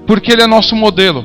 Porque 0.07 0.33
Ele 0.33 0.43
é 0.43 0.47
nosso 0.47 0.75
modelo. 0.75 1.25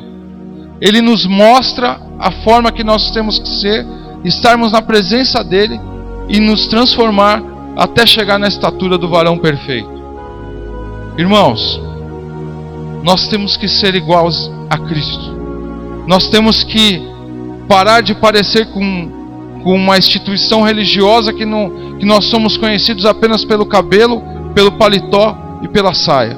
Ele 0.81 1.01
nos 1.01 1.25
mostra 1.25 1.99
a 2.19 2.31
forma 2.43 2.71
que 2.71 2.83
nós 2.83 3.12
temos 3.12 3.39
que 3.39 3.47
ser, 3.47 3.85
estarmos 4.23 4.71
na 4.71 4.81
presença 4.81 5.43
dEle 5.43 5.79
e 6.27 6.39
nos 6.39 6.67
transformar 6.67 7.41
até 7.75 8.05
chegar 8.05 8.38
na 8.38 8.47
estatura 8.47 8.97
do 8.97 9.09
varão 9.09 9.38
perfeito. 9.38 9.89
Irmãos, 11.17 11.81
nós 13.03 13.27
temos 13.27 13.57
que 13.57 13.67
ser 13.67 13.95
iguais 13.95 14.49
a 14.69 14.77
Cristo. 14.77 15.38
Nós 16.07 16.27
temos 16.29 16.63
que 16.63 17.01
parar 17.67 18.01
de 18.01 18.15
parecer 18.15 18.65
com, 18.71 19.62
com 19.63 19.75
uma 19.75 19.97
instituição 19.97 20.63
religiosa 20.63 21.31
que, 21.31 21.45
não, 21.45 21.97
que 21.99 22.05
nós 22.05 22.25
somos 22.25 22.57
conhecidos 22.57 23.05
apenas 23.05 23.45
pelo 23.45 23.65
cabelo, 23.65 24.23
pelo 24.55 24.71
paletó 24.71 25.38
e 25.62 25.67
pela 25.67 25.93
saia. 25.93 26.38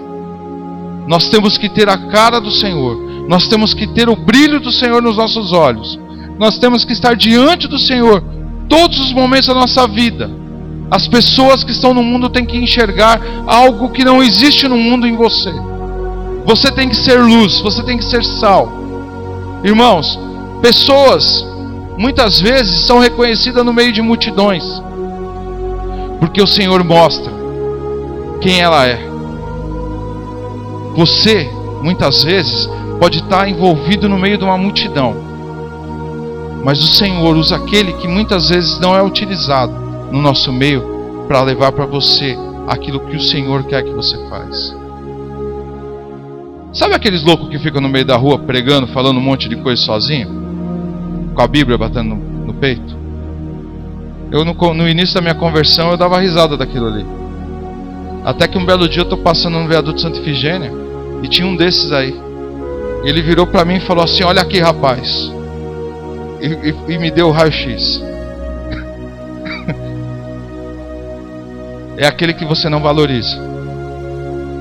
Nós 1.08 1.30
temos 1.30 1.58
que 1.58 1.70
ter 1.70 1.90
a 1.90 1.98
cara 1.98 2.40
do 2.40 2.52
Senhor, 2.52 3.26
nós 3.28 3.48
temos 3.48 3.74
que 3.74 3.88
ter 3.88 4.10
o 4.10 4.16
brilho 4.16 4.60
do 4.60 4.72
Senhor 4.72 5.02
nos 5.02 5.18
nossos 5.18 5.54
olhos, 5.54 5.98
nós 6.38 6.58
temos 6.58 6.84
que 6.84 6.94
estar 6.94 7.16
diante 7.16 7.68
do 7.68 7.80
Senhor 7.80 8.24
todos 8.68 9.00
os 9.00 9.14
momentos 9.14 9.48
da 9.48 9.54
nossa 9.54 9.88
vida. 9.88 10.30
As 10.90 11.08
pessoas 11.08 11.64
que 11.64 11.72
estão 11.72 11.94
no 11.94 12.04
mundo 12.04 12.30
têm 12.30 12.46
que 12.46 12.58
enxergar 12.58 13.22
algo 13.48 13.90
que 13.90 14.04
não 14.04 14.22
existe 14.22 14.68
no 14.68 14.78
mundo 14.78 15.08
em 15.08 15.16
você. 15.16 15.54
Você 16.46 16.72
tem 16.72 16.90
que 16.90 16.96
ser 16.96 17.22
luz, 17.22 17.60
você 17.62 17.84
tem 17.84 17.98
que 17.98 18.04
ser 18.04 18.24
sal. 18.24 18.81
Irmãos, 19.64 20.20
pessoas 20.62 21.46
muitas 21.98 22.40
vezes 22.40 22.86
são 22.88 22.98
reconhecidas 22.98 23.64
no 23.64 23.72
meio 23.72 23.92
de 23.92 24.02
multidões, 24.02 24.64
porque 26.20 26.42
o 26.42 26.48
Senhor 26.48 26.84
mostra 26.84 27.32
quem 28.42 28.60
ela 28.60 28.88
é. 28.88 29.00
Você, 30.96 31.48
muitas 31.84 32.24
vezes, 32.24 32.68
pode 33.00 33.20
estar 33.20 33.48
envolvido 33.48 34.10
no 34.10 34.18
meio 34.18 34.38
de 34.38 34.44
uma 34.44 34.58
multidão, 34.58 35.16
mas 36.64 36.80
o 36.84 36.88
Senhor 36.88 37.36
usa 37.36 37.56
aquele 37.56 37.94
que 37.94 38.08
muitas 38.08 38.50
vezes 38.50 38.80
não 38.80 38.96
é 38.96 39.04
utilizado 39.04 39.74
no 40.12 40.22
nosso 40.22 40.52
meio 40.52 41.26
para 41.28 41.44
levar 41.44 41.72
para 41.72 41.86
você 41.86 42.36
aquilo 42.68 43.00
que 43.00 43.16
o 43.16 43.22
Senhor 43.22 43.64
quer 43.64 43.84
que 43.84 43.94
você 43.94 44.18
faz. 44.28 44.81
Sabe 46.74 46.96
aqueles 46.96 47.24
loucos 47.24 47.50
que 47.50 47.60
ficam 47.60 47.82
no 47.82 47.90
meio 47.90 48.06
da 48.06 48.16
rua 48.16 48.40
pregando, 48.40 48.88
falando 48.88 49.18
um 49.18 49.22
monte 49.22 49.50
de 49.50 49.58
coisa 49.58 49.82
sozinho? 49.82 50.30
Com 51.36 51.42
a 51.42 51.48
Bíblia 51.48 51.78
batendo 51.78 52.16
no, 52.16 52.46
no 52.46 52.54
peito? 52.54 52.96
Eu 54.32 54.46
no, 54.46 54.54
no 54.74 54.88
início 54.88 55.16
da 55.16 55.22
minha 55.22 55.36
conversão 55.36 55.92
eu 55.92 55.98
dava 55.98 56.18
risada 56.20 56.56
daquilo 56.56 56.88
ali. 56.88 57.06
Até 58.24 58.48
que 58.48 58.58
um 58.58 58.66
belo 58.66 58.88
dia 58.88 59.02
eu 59.02 59.04
estou 59.04 59.18
passando 59.18 59.60
no 59.60 59.68
viaduto 59.68 60.00
Santa 60.00 60.20
Ifigênia 60.20 60.72
e 61.22 61.28
tinha 61.28 61.46
um 61.46 61.54
desses 61.56 61.92
aí. 61.92 62.18
Ele 63.04 63.22
virou 63.22 63.46
para 63.46 63.66
mim 63.66 63.76
e 63.76 63.82
falou 63.82 64.06
assim: 64.06 64.24
Olha 64.24 64.42
aqui, 64.42 64.60
rapaz. 64.60 65.30
E, 66.40 66.48
e, 66.48 66.74
e 66.94 66.98
me 66.98 67.12
deu 67.12 67.28
o 67.28 67.32
raio-x. 67.32 68.02
é 71.98 72.08
aquele 72.08 72.34
que 72.34 72.46
você 72.46 72.70
não 72.70 72.80
valoriza, 72.80 73.38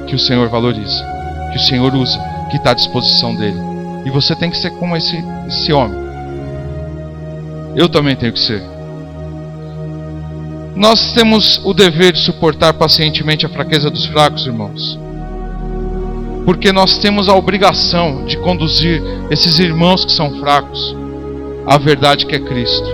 que 0.07 0.14
o 0.14 0.18
Senhor 0.18 0.49
valoriza, 0.49 1.05
que 1.50 1.56
o 1.56 1.60
Senhor 1.60 1.94
usa, 1.94 2.18
que 2.50 2.56
está 2.56 2.70
à 2.70 2.74
disposição 2.74 3.34
dele. 3.34 3.58
E 4.04 4.10
você 4.10 4.34
tem 4.34 4.50
que 4.50 4.56
ser 4.56 4.70
como 4.70 4.96
esse, 4.96 5.22
esse 5.46 5.72
homem. 5.72 5.98
Eu 7.76 7.88
também 7.88 8.16
tenho 8.16 8.32
que 8.32 8.40
ser. 8.40 8.62
Nós 10.74 11.12
temos 11.12 11.60
o 11.64 11.74
dever 11.74 12.12
de 12.12 12.20
suportar 12.20 12.72
pacientemente 12.74 13.44
a 13.44 13.48
fraqueza 13.48 13.90
dos 13.90 14.06
fracos, 14.06 14.46
irmãos. 14.46 14.98
Porque 16.44 16.72
nós 16.72 16.98
temos 16.98 17.28
a 17.28 17.34
obrigação 17.34 18.24
de 18.24 18.38
conduzir 18.38 19.02
esses 19.30 19.58
irmãos 19.58 20.04
que 20.04 20.12
são 20.12 20.40
fracos 20.40 20.96
à 21.66 21.76
verdade 21.76 22.26
que 22.26 22.34
é 22.34 22.40
Cristo. 22.40 22.88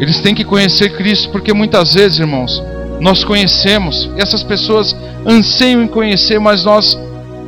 Eles 0.00 0.20
têm 0.20 0.34
que 0.34 0.44
conhecer 0.44 0.96
Cristo, 0.96 1.30
porque 1.30 1.52
muitas 1.52 1.94
vezes, 1.94 2.18
irmãos, 2.18 2.62
nós 2.98 3.22
conhecemos, 3.22 4.10
e 4.16 4.20
essas 4.20 4.42
pessoas 4.42 4.96
anseiam 5.26 5.82
em 5.82 5.88
conhecer, 5.88 6.38
mas 6.38 6.64
nós 6.64 6.98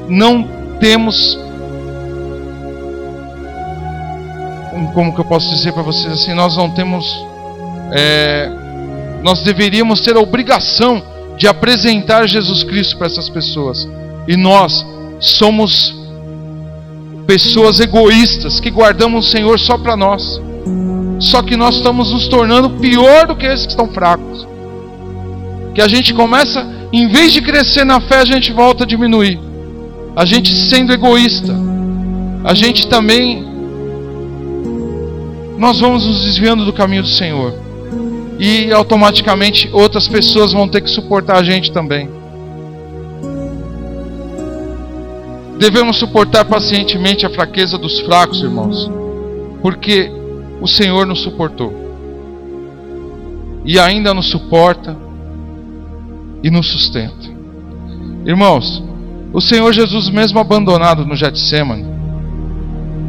não 0.08 0.48
temos. 0.80 1.38
Como 4.92 5.14
que 5.14 5.20
eu 5.20 5.24
posso 5.24 5.48
dizer 5.50 5.72
para 5.72 5.82
vocês 5.82 6.12
assim? 6.12 6.34
Nós 6.34 6.56
não 6.56 6.70
temos. 6.70 7.04
É, 7.92 8.50
nós 9.22 9.42
deveríamos 9.42 10.00
ter 10.00 10.16
a 10.16 10.20
obrigação 10.20 11.02
de 11.36 11.46
apresentar 11.46 12.26
Jesus 12.28 12.62
Cristo 12.62 12.96
para 12.96 13.06
essas 13.06 13.28
pessoas. 13.28 13.88
E 14.28 14.36
nós 14.36 14.84
somos 15.20 15.94
pessoas 17.26 17.80
egoístas 17.80 18.60
que 18.60 18.70
guardamos 18.70 19.26
o 19.26 19.30
Senhor 19.30 19.58
só 19.58 19.78
para 19.78 19.96
nós. 19.96 20.40
Só 21.18 21.42
que 21.42 21.56
nós 21.56 21.76
estamos 21.76 22.12
nos 22.12 22.28
tornando 22.28 22.70
pior 22.70 23.26
do 23.26 23.36
que 23.36 23.46
esses 23.46 23.66
que 23.66 23.72
estão 23.72 23.88
fracos. 23.88 24.46
Que 25.74 25.80
a 25.80 25.88
gente 25.88 26.12
começa, 26.12 26.66
em 26.96 27.08
vez 27.08 27.32
de 27.32 27.42
crescer 27.42 27.84
na 27.84 28.00
fé, 28.00 28.18
a 28.18 28.24
gente 28.24 28.52
volta 28.52 28.84
a 28.84 28.86
diminuir. 28.86 29.40
A 30.14 30.24
gente 30.24 30.54
sendo 30.54 30.92
egoísta. 30.92 31.52
A 32.44 32.54
gente 32.54 32.86
também 32.86 33.44
nós 35.58 35.80
vamos 35.80 36.06
nos 36.06 36.22
desviando 36.22 36.64
do 36.64 36.72
caminho 36.72 37.02
do 37.02 37.08
Senhor 37.08 37.52
e 38.38 38.72
automaticamente 38.72 39.68
outras 39.72 40.06
pessoas 40.06 40.52
vão 40.52 40.68
ter 40.68 40.82
que 40.82 40.90
suportar 40.90 41.38
a 41.38 41.42
gente 41.42 41.72
também. 41.72 42.08
Devemos 45.58 45.96
suportar 45.96 46.44
pacientemente 46.44 47.26
a 47.26 47.30
fraqueza 47.30 47.76
dos 47.76 47.98
fracos, 48.00 48.40
irmãos, 48.40 48.88
porque 49.60 50.12
o 50.60 50.68
Senhor 50.68 51.06
nos 51.06 51.22
suportou 51.22 51.72
e 53.64 53.80
ainda 53.80 54.14
nos 54.14 54.30
suporta 54.30 55.03
e 56.44 56.50
nos 56.50 56.68
sustenta. 56.68 57.34
Irmãos, 58.26 58.84
o 59.32 59.40
Senhor 59.40 59.72
Jesus, 59.72 60.10
mesmo 60.10 60.38
abandonado 60.38 61.06
no 61.06 61.16
Getsemane, 61.16 61.86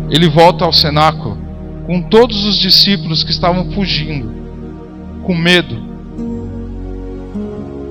ele 0.10 0.30
volta 0.30 0.64
ao 0.64 0.72
cenáculo 0.72 1.38
com 1.86 2.02
todos 2.02 2.46
os 2.46 2.58
discípulos 2.58 3.26
que 3.26 3.32
estavam 3.32 3.72
fugindo 3.74 4.32
com 5.24 5.36
medo. 5.36 5.76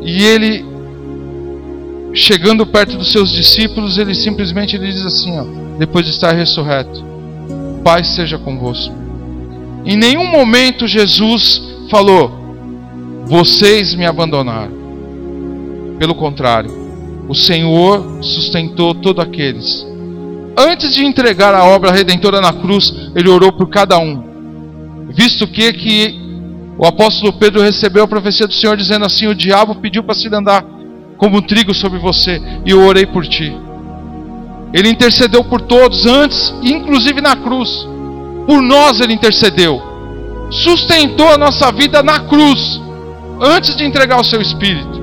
E 0.03 0.23
ele, 0.23 0.65
chegando 2.15 2.67
perto 2.67 2.97
dos 2.97 3.13
seus 3.13 3.31
discípulos, 3.31 3.99
ele 3.99 4.15
simplesmente 4.15 4.77
ele 4.77 4.91
diz 4.91 5.05
assim, 5.05 5.39
ó, 5.39 5.45
depois 5.79 6.07
de 6.07 6.13
estar 6.13 6.33
ressurreto: 6.33 7.05
Pai 7.85 8.03
seja 8.03 8.39
convosco. 8.39 8.95
Em 9.85 9.97
nenhum 9.97 10.27
momento 10.27 10.87
Jesus 10.87 11.61
falou: 11.91 12.33
Vocês 13.27 13.95
me 13.95 14.07
abandonaram. 14.07 14.84
Pelo 15.99 16.15
contrário, 16.15 16.71
o 17.29 17.35
Senhor 17.35 18.23
sustentou 18.23 18.95
todos 18.95 19.25
aqueles. 19.25 19.87
Antes 20.57 20.95
de 20.95 21.05
entregar 21.05 21.55
a 21.55 21.65
obra 21.65 21.91
redentora 21.91 22.41
na 22.41 22.53
cruz, 22.53 22.93
ele 23.15 23.29
orou 23.29 23.53
por 23.53 23.69
cada 23.69 23.99
um, 23.99 24.23
visto 25.11 25.47
que 25.47 25.73
que 25.73 26.25
o 26.79 26.87
apóstolo 26.87 27.33
Pedro 27.35 27.63
recebeu 27.63 28.05
a 28.05 28.09
profecia 28.09 28.47
do 28.47 28.55
Senhor 28.55 28.77
dizendo 28.77 29.05
assim: 29.05 29.27
O 29.27 29.35
diabo 29.35 29.77
pediu 29.77 30.03
para 30.03 30.15
se 30.15 30.29
andar 30.29 30.65
como 31.17 31.39
um 31.39 31.43
trigo 31.43 31.73
sobre 31.73 31.99
você, 31.99 32.41
e 32.65 32.71
eu 32.71 32.81
orei 32.87 33.07
por 33.07 33.27
ti. 33.27 33.57
Ele 34.73 34.89
intercedeu 34.89 35.45
por 35.45 35.61
todos 35.61 36.05
antes, 36.05 36.53
inclusive 36.63 37.21
na 37.21 37.37
cruz. 37.37 37.87
Por 38.47 38.61
nós 38.61 39.01
ele 39.01 39.15
intercedeu. 39.15 39.81
Sustentou 40.51 41.29
a 41.29 41.39
nossa 41.39 41.71
vida 41.73 42.03
na 42.03 42.21
cruz, 42.21 42.81
antes 43.41 43.77
de 43.77 43.85
entregar 43.85 44.21
o 44.21 44.25
seu 44.25 44.43
espírito. 44.43 44.94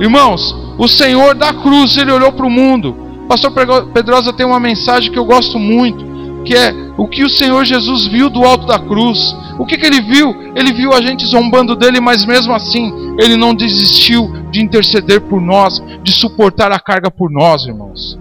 Irmãos, 0.00 0.54
o 0.78 0.86
Senhor 0.86 1.34
da 1.34 1.52
cruz, 1.52 1.96
ele 1.96 2.12
olhou 2.12 2.32
para 2.32 2.46
o 2.46 2.50
mundo. 2.50 2.96
Pastor 3.28 3.52
Pedrosa 3.92 4.32
tem 4.32 4.46
uma 4.46 4.60
mensagem 4.60 5.12
que 5.12 5.18
eu 5.18 5.24
gosto 5.24 5.58
muito, 5.58 6.42
que 6.44 6.54
é 6.54 6.72
o 6.96 7.06
que 7.06 7.24
o 7.24 7.28
Senhor 7.28 7.64
Jesus 7.64 8.06
viu 8.06 8.30
do 8.30 8.44
alto 8.44 8.66
da 8.66 8.78
cruz. 8.78 9.36
O 9.58 9.66
que, 9.66 9.76
que 9.76 9.84
ele 9.84 10.00
viu? 10.00 10.34
Ele 10.54 10.72
viu 10.72 10.92
a 10.92 11.00
gente 11.00 11.26
zombando 11.26 11.74
dele, 11.74 12.00
mas 12.00 12.24
mesmo 12.24 12.54
assim, 12.54 12.92
ele 13.18 13.36
não 13.36 13.54
desistiu 13.54 14.32
de 14.50 14.62
interceder 14.62 15.20
por 15.20 15.40
nós, 15.40 15.82
de 16.02 16.12
suportar 16.12 16.72
a 16.72 16.78
carga 16.78 17.10
por 17.10 17.30
nós, 17.30 17.66
irmãos. 17.66 18.18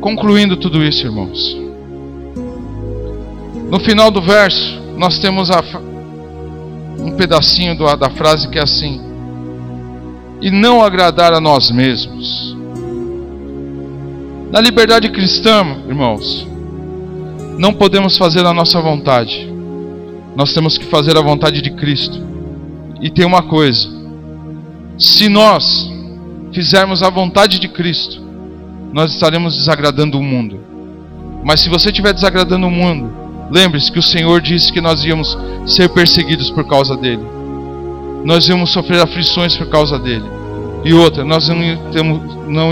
Concluindo 0.00 0.56
tudo 0.56 0.82
isso, 0.82 1.04
irmãos. 1.04 1.58
No 3.68 3.78
final 3.80 4.10
do 4.10 4.22
verso, 4.22 4.80
nós 4.96 5.18
temos 5.18 5.50
a, 5.50 5.62
um 6.98 7.12
pedacinho 7.12 7.76
do, 7.76 7.84
da 7.96 8.10
frase 8.10 8.48
que 8.48 8.58
é 8.58 8.62
assim: 8.62 9.00
E 10.40 10.50
não 10.50 10.82
agradar 10.82 11.32
a 11.32 11.40
nós 11.40 11.70
mesmos. 11.70 12.56
Na 14.50 14.60
liberdade 14.60 15.10
cristã, 15.10 15.64
irmãos, 15.86 16.46
não 17.58 17.72
podemos 17.72 18.16
fazer 18.16 18.46
a 18.46 18.54
nossa 18.54 18.80
vontade. 18.80 19.52
Nós 20.34 20.52
temos 20.54 20.78
que 20.78 20.86
fazer 20.86 21.16
a 21.16 21.20
vontade 21.20 21.60
de 21.60 21.70
Cristo. 21.70 22.18
E 23.00 23.10
tem 23.10 23.26
uma 23.26 23.42
coisa: 23.42 23.88
se 24.98 25.28
nós 25.28 25.90
fizermos 26.52 27.02
a 27.02 27.10
vontade 27.10 27.58
de 27.58 27.68
Cristo, 27.68 28.22
nós 28.92 29.12
estaremos 29.12 29.56
desagradando 29.56 30.18
o 30.18 30.22
mundo. 30.22 30.60
Mas 31.44 31.60
se 31.60 31.68
você 31.68 31.88
estiver 31.88 32.12
desagradando 32.12 32.66
o 32.66 32.70
mundo, 32.70 33.10
lembre-se 33.50 33.90
que 33.90 33.98
o 33.98 34.02
Senhor 34.02 34.40
disse 34.40 34.72
que 34.72 34.80
nós 34.80 35.04
íamos 35.04 35.36
ser 35.66 35.88
perseguidos 35.88 36.50
por 36.50 36.64
causa 36.64 36.96
dele. 36.96 37.22
Nós 38.24 38.48
íamos 38.48 38.70
sofrer 38.70 39.00
aflições 39.00 39.56
por 39.56 39.68
causa 39.68 39.98
dele. 39.98 40.24
E 40.84 40.92
outra, 40.92 41.24
nós 41.24 41.48
não 41.48 41.62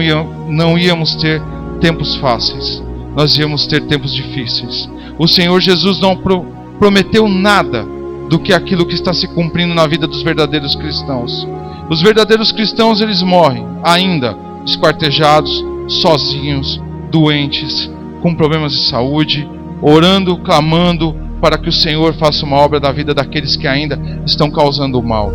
íamos, 0.02 0.28
não 0.48 0.78
íamos, 0.78 1.14
ter 1.16 1.42
tempos 1.80 2.16
fáceis. 2.16 2.82
Nós 3.14 3.36
íamos 3.36 3.66
ter 3.66 3.82
tempos 3.82 4.12
difíceis. 4.12 4.88
O 5.18 5.26
Senhor 5.26 5.60
Jesus 5.60 5.98
não 6.00 6.16
pro, 6.16 6.44
prometeu 6.78 7.28
nada 7.28 7.86
do 8.28 8.38
que 8.38 8.52
aquilo 8.52 8.86
que 8.86 8.94
está 8.94 9.12
se 9.12 9.26
cumprindo 9.28 9.74
na 9.74 9.86
vida 9.86 10.06
dos 10.06 10.22
verdadeiros 10.22 10.74
cristãos. 10.74 11.46
Os 11.88 12.02
verdadeiros 12.02 12.52
cristãos 12.52 13.00
eles 13.00 13.22
morrem 13.22 13.64
ainda 13.82 14.36
esquartejados, 14.66 15.64
sozinhos, 15.88 16.80
doentes, 17.10 17.90
com 18.20 18.34
problemas 18.34 18.72
de 18.72 18.88
saúde, 18.88 19.48
orando, 19.82 20.38
clamando 20.38 21.14
para 21.40 21.58
que 21.58 21.68
o 21.68 21.72
Senhor 21.72 22.14
faça 22.14 22.44
uma 22.44 22.56
obra 22.56 22.80
da 22.80 22.90
vida 22.92 23.14
daqueles 23.14 23.56
que 23.56 23.66
ainda 23.66 23.98
estão 24.24 24.50
causando 24.50 24.98
o 24.98 25.02
mal. 25.02 25.32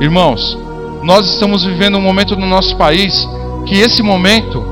Irmãos, 0.00 0.58
nós 1.02 1.26
estamos 1.26 1.64
vivendo 1.64 1.96
um 1.96 2.00
momento 2.00 2.36
no 2.36 2.46
nosso 2.46 2.76
país 2.76 3.28
que 3.66 3.76
esse 3.76 4.02
momento, 4.02 4.62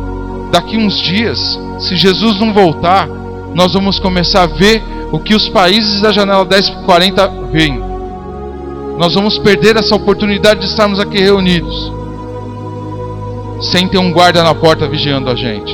daqui 0.51 0.77
uns 0.77 1.01
dias, 1.01 1.59
se 1.79 1.97
Jesus 1.97 2.39
não 2.41 2.53
voltar, 2.53 3.09
nós 3.55 3.73
vamos 3.73 3.99
começar 3.99 4.43
a 4.43 4.47
ver 4.47 4.83
o 5.13 5.19
que 5.19 5.35
os 5.35 5.49
países 5.49 6.01
da 6.01 6.13
janela 6.13 6.45
1040 6.45 7.29
veem. 7.53 7.81
Nós 8.99 9.15
vamos 9.15 9.39
perder 9.39 9.77
essa 9.77 9.95
oportunidade 9.95 10.61
de 10.61 10.67
estarmos 10.67 10.99
aqui 10.99 11.19
reunidos 11.19 12.01
sem 13.61 13.87
ter 13.87 13.99
um 13.99 14.13
guarda 14.13 14.43
na 14.43 14.55
porta 14.55 14.89
vigiando 14.89 15.29
a 15.29 15.35
gente, 15.35 15.73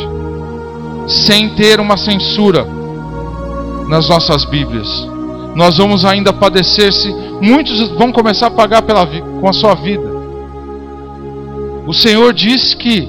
sem 1.06 1.50
ter 1.50 1.78
uma 1.78 1.96
censura 1.96 2.66
nas 3.88 4.08
nossas 4.08 4.44
Bíblias. 4.44 4.88
Nós 5.54 5.78
vamos 5.78 6.04
ainda 6.04 6.32
padecer 6.32 6.92
se 6.92 7.12
muitos 7.40 7.88
vão 7.90 8.12
começar 8.12 8.48
a 8.48 8.50
pagar 8.50 8.82
pela, 8.82 9.06
com 9.06 9.48
a 9.48 9.52
sua 9.52 9.74
vida. 9.74 10.16
O 11.86 11.94
Senhor 11.94 12.32
disse 12.34 12.76
que 12.76 13.08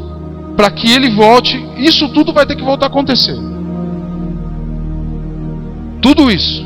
para 0.56 0.72
que 0.72 0.92
ele 0.92 1.10
volte, 1.10 1.64
isso 1.78 2.10
tudo 2.10 2.34
vai 2.34 2.46
ter 2.46 2.56
que 2.56 2.64
voltar 2.64 2.86
a 2.86 2.90
acontecer. 2.90 3.38
Tudo 6.02 6.32
isso. 6.32 6.66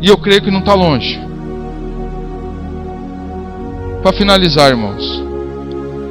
E 0.00 0.08
eu 0.08 0.16
creio 0.16 0.42
que 0.42 0.50
não 0.50 0.60
está 0.60 0.74
longe. 0.74 1.20
Para 4.02 4.12
finalizar, 4.12 4.70
irmãos. 4.70 5.22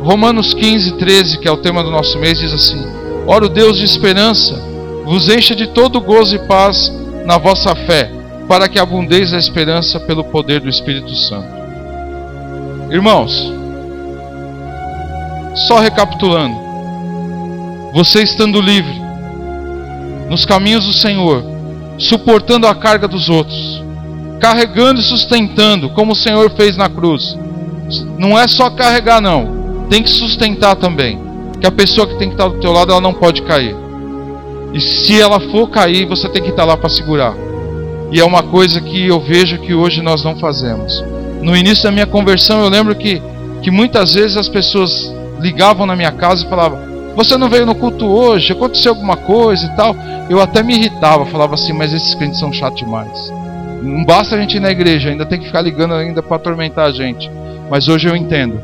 Romanos 0.02 0.54
15, 0.54 0.94
13, 0.94 1.40
que 1.40 1.48
é 1.48 1.52
o 1.52 1.58
tema 1.58 1.84
do 1.84 1.92
nosso 1.92 2.18
mês, 2.20 2.40
diz 2.40 2.54
assim: 2.54 2.84
Ora, 3.28 3.46
o 3.46 3.50
Deus 3.50 3.78
de 3.78 3.86
esperança 3.86 4.71
vos 5.06 5.30
encha 5.30 5.56
de 5.56 5.68
todo 5.68 6.02
gozo 6.02 6.36
e 6.36 6.40
paz 6.40 6.92
na 7.26 7.38
vossa 7.38 7.76
fé, 7.76 8.12
para 8.48 8.68
que 8.68 8.80
abundeis 8.80 9.34
a 9.34 9.38
esperança 9.38 10.00
pelo 10.00 10.24
poder 10.24 10.60
do 10.62 10.70
Espírito 10.70 11.16
Santo. 11.16 11.48
Irmãos, 12.90 13.54
só 15.68 15.80
recapitulando, 15.80 16.56
você 17.94 18.24
estando 18.24 18.62
livre, 18.62 19.02
nos 20.30 20.46
caminhos 20.46 20.86
do 20.86 20.94
Senhor, 20.94 21.44
suportando 21.98 22.68
a 22.68 22.76
carga 22.76 23.08
dos 23.08 23.30
outros, 23.30 23.84
carregando 24.40 25.00
e 25.00 25.04
sustentando, 25.04 25.90
como 25.90 26.14
o 26.14 26.16
Senhor 26.16 26.50
fez 26.52 26.76
na 26.76 26.90
cruz. 26.90 27.38
Não 28.18 28.40
é 28.40 28.48
só 28.48 28.70
carregar, 28.70 29.22
não 29.22 29.62
tem 29.92 30.02
que 30.02 30.10
sustentar 30.10 30.78
também. 30.78 31.20
Que 31.60 31.68
a 31.68 31.72
pessoa 31.72 32.08
que 32.08 32.18
tem 32.18 32.30
que 32.30 32.36
estar 32.36 32.48
do 32.48 32.62
teu 32.62 32.72
lado, 32.72 32.94
ela 32.94 33.02
não 33.02 33.14
pode 33.14 33.42
cair. 33.42 33.76
E 34.74 34.80
se 34.80 35.20
ela 35.20 35.40
for 35.40 35.70
cair, 35.70 36.06
você 36.06 36.30
tem 36.30 36.42
que 36.42 36.50
estar 36.50 36.64
lá 36.64 36.78
para 36.78 36.90
segurar. 36.90 37.36
E 38.12 38.20
é 38.20 38.26
uma 38.26 38.44
coisa 38.44 38.80
que 38.80 39.08
eu 39.08 39.20
vejo 39.20 39.58
que 39.60 39.74
hoje 39.74 40.02
nós 40.02 40.24
não 40.24 40.36
fazemos. 40.38 41.04
No 41.42 41.56
início 41.56 41.84
da 41.84 41.92
minha 41.92 42.06
conversão, 42.06 42.64
eu 42.64 42.70
lembro 42.70 42.96
que, 42.96 43.22
que 43.62 43.72
muitas 43.72 44.14
vezes 44.14 44.38
as 44.38 44.48
pessoas 44.48 45.14
ligavam 45.40 45.86
na 45.86 45.96
minha 45.96 46.12
casa 46.12 46.46
e 46.46 46.50
falavam: 46.50 46.80
Você 47.16 47.38
não 47.38 47.50
veio 47.50 47.66
no 47.66 47.76
culto 47.76 48.06
hoje? 48.06 48.54
Aconteceu 48.54 48.92
alguma 48.94 49.18
coisa 49.18 49.66
e 49.66 49.76
tal? 49.76 49.96
Eu 50.30 50.42
até 50.42 50.64
me 50.64 50.76
irritava, 50.76 51.26
falava 51.26 51.56
assim: 51.56 51.74
Mas 51.74 51.94
esses 51.94 52.14
crentes 52.16 52.40
são 52.40 52.54
chatos 52.54 52.80
demais. 52.80 53.32
Não 53.82 54.06
basta 54.06 54.36
a 54.36 54.40
gente 54.40 54.58
ir 54.58 54.60
na 54.60 54.70
igreja, 54.70 55.10
ainda 55.10 55.26
tem 55.26 55.40
que 55.40 55.48
ficar 55.48 55.62
ligando 55.62 55.96
ainda 55.96 56.22
para 56.22 56.36
atormentar 56.36 56.88
a 56.88 56.92
gente. 56.92 57.30
Mas 57.70 57.88
hoje 57.88 58.08
eu 58.08 58.16
entendo 58.16 58.62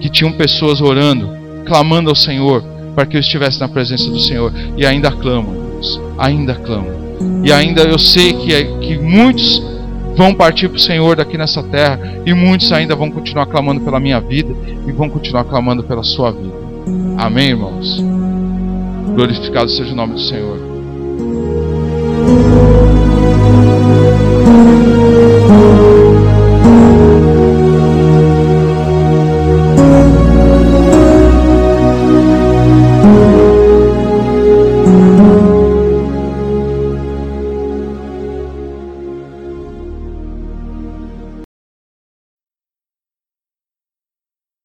que 0.00 0.10
tinham 0.10 0.32
pessoas 0.32 0.80
orando, 0.80 1.36
clamando 1.64 2.10
ao 2.10 2.16
Senhor 2.16 2.75
para 2.96 3.04
que 3.04 3.14
eu 3.14 3.20
estivesse 3.20 3.60
na 3.60 3.68
presença 3.68 4.10
do 4.10 4.18
Senhor 4.18 4.50
e 4.74 4.86
ainda 4.86 5.10
clamam, 5.12 5.54
irmãos, 5.54 6.00
ainda 6.16 6.54
clamam. 6.54 6.96
E 7.44 7.52
ainda 7.52 7.82
eu 7.82 7.98
sei 7.98 8.32
que, 8.32 8.54
é, 8.54 8.64
que 8.78 8.98
muitos 8.98 9.62
vão 10.16 10.32
partir 10.32 10.68
para 10.68 10.78
o 10.78 10.80
Senhor 10.80 11.16
daqui 11.16 11.36
nessa 11.36 11.62
terra 11.62 12.00
e 12.24 12.32
muitos 12.32 12.72
ainda 12.72 12.96
vão 12.96 13.10
continuar 13.10 13.44
clamando 13.46 13.82
pela 13.82 14.00
minha 14.00 14.18
vida 14.18 14.56
e 14.88 14.92
vão 14.92 15.10
continuar 15.10 15.44
clamando 15.44 15.84
pela 15.84 16.02
sua 16.02 16.32
vida. 16.32 16.54
Amém, 17.18 17.50
irmãos? 17.50 18.02
Glorificado 19.14 19.68
seja 19.68 19.92
o 19.92 19.96
nome 19.96 20.14
do 20.14 20.20
Senhor. 20.20 20.75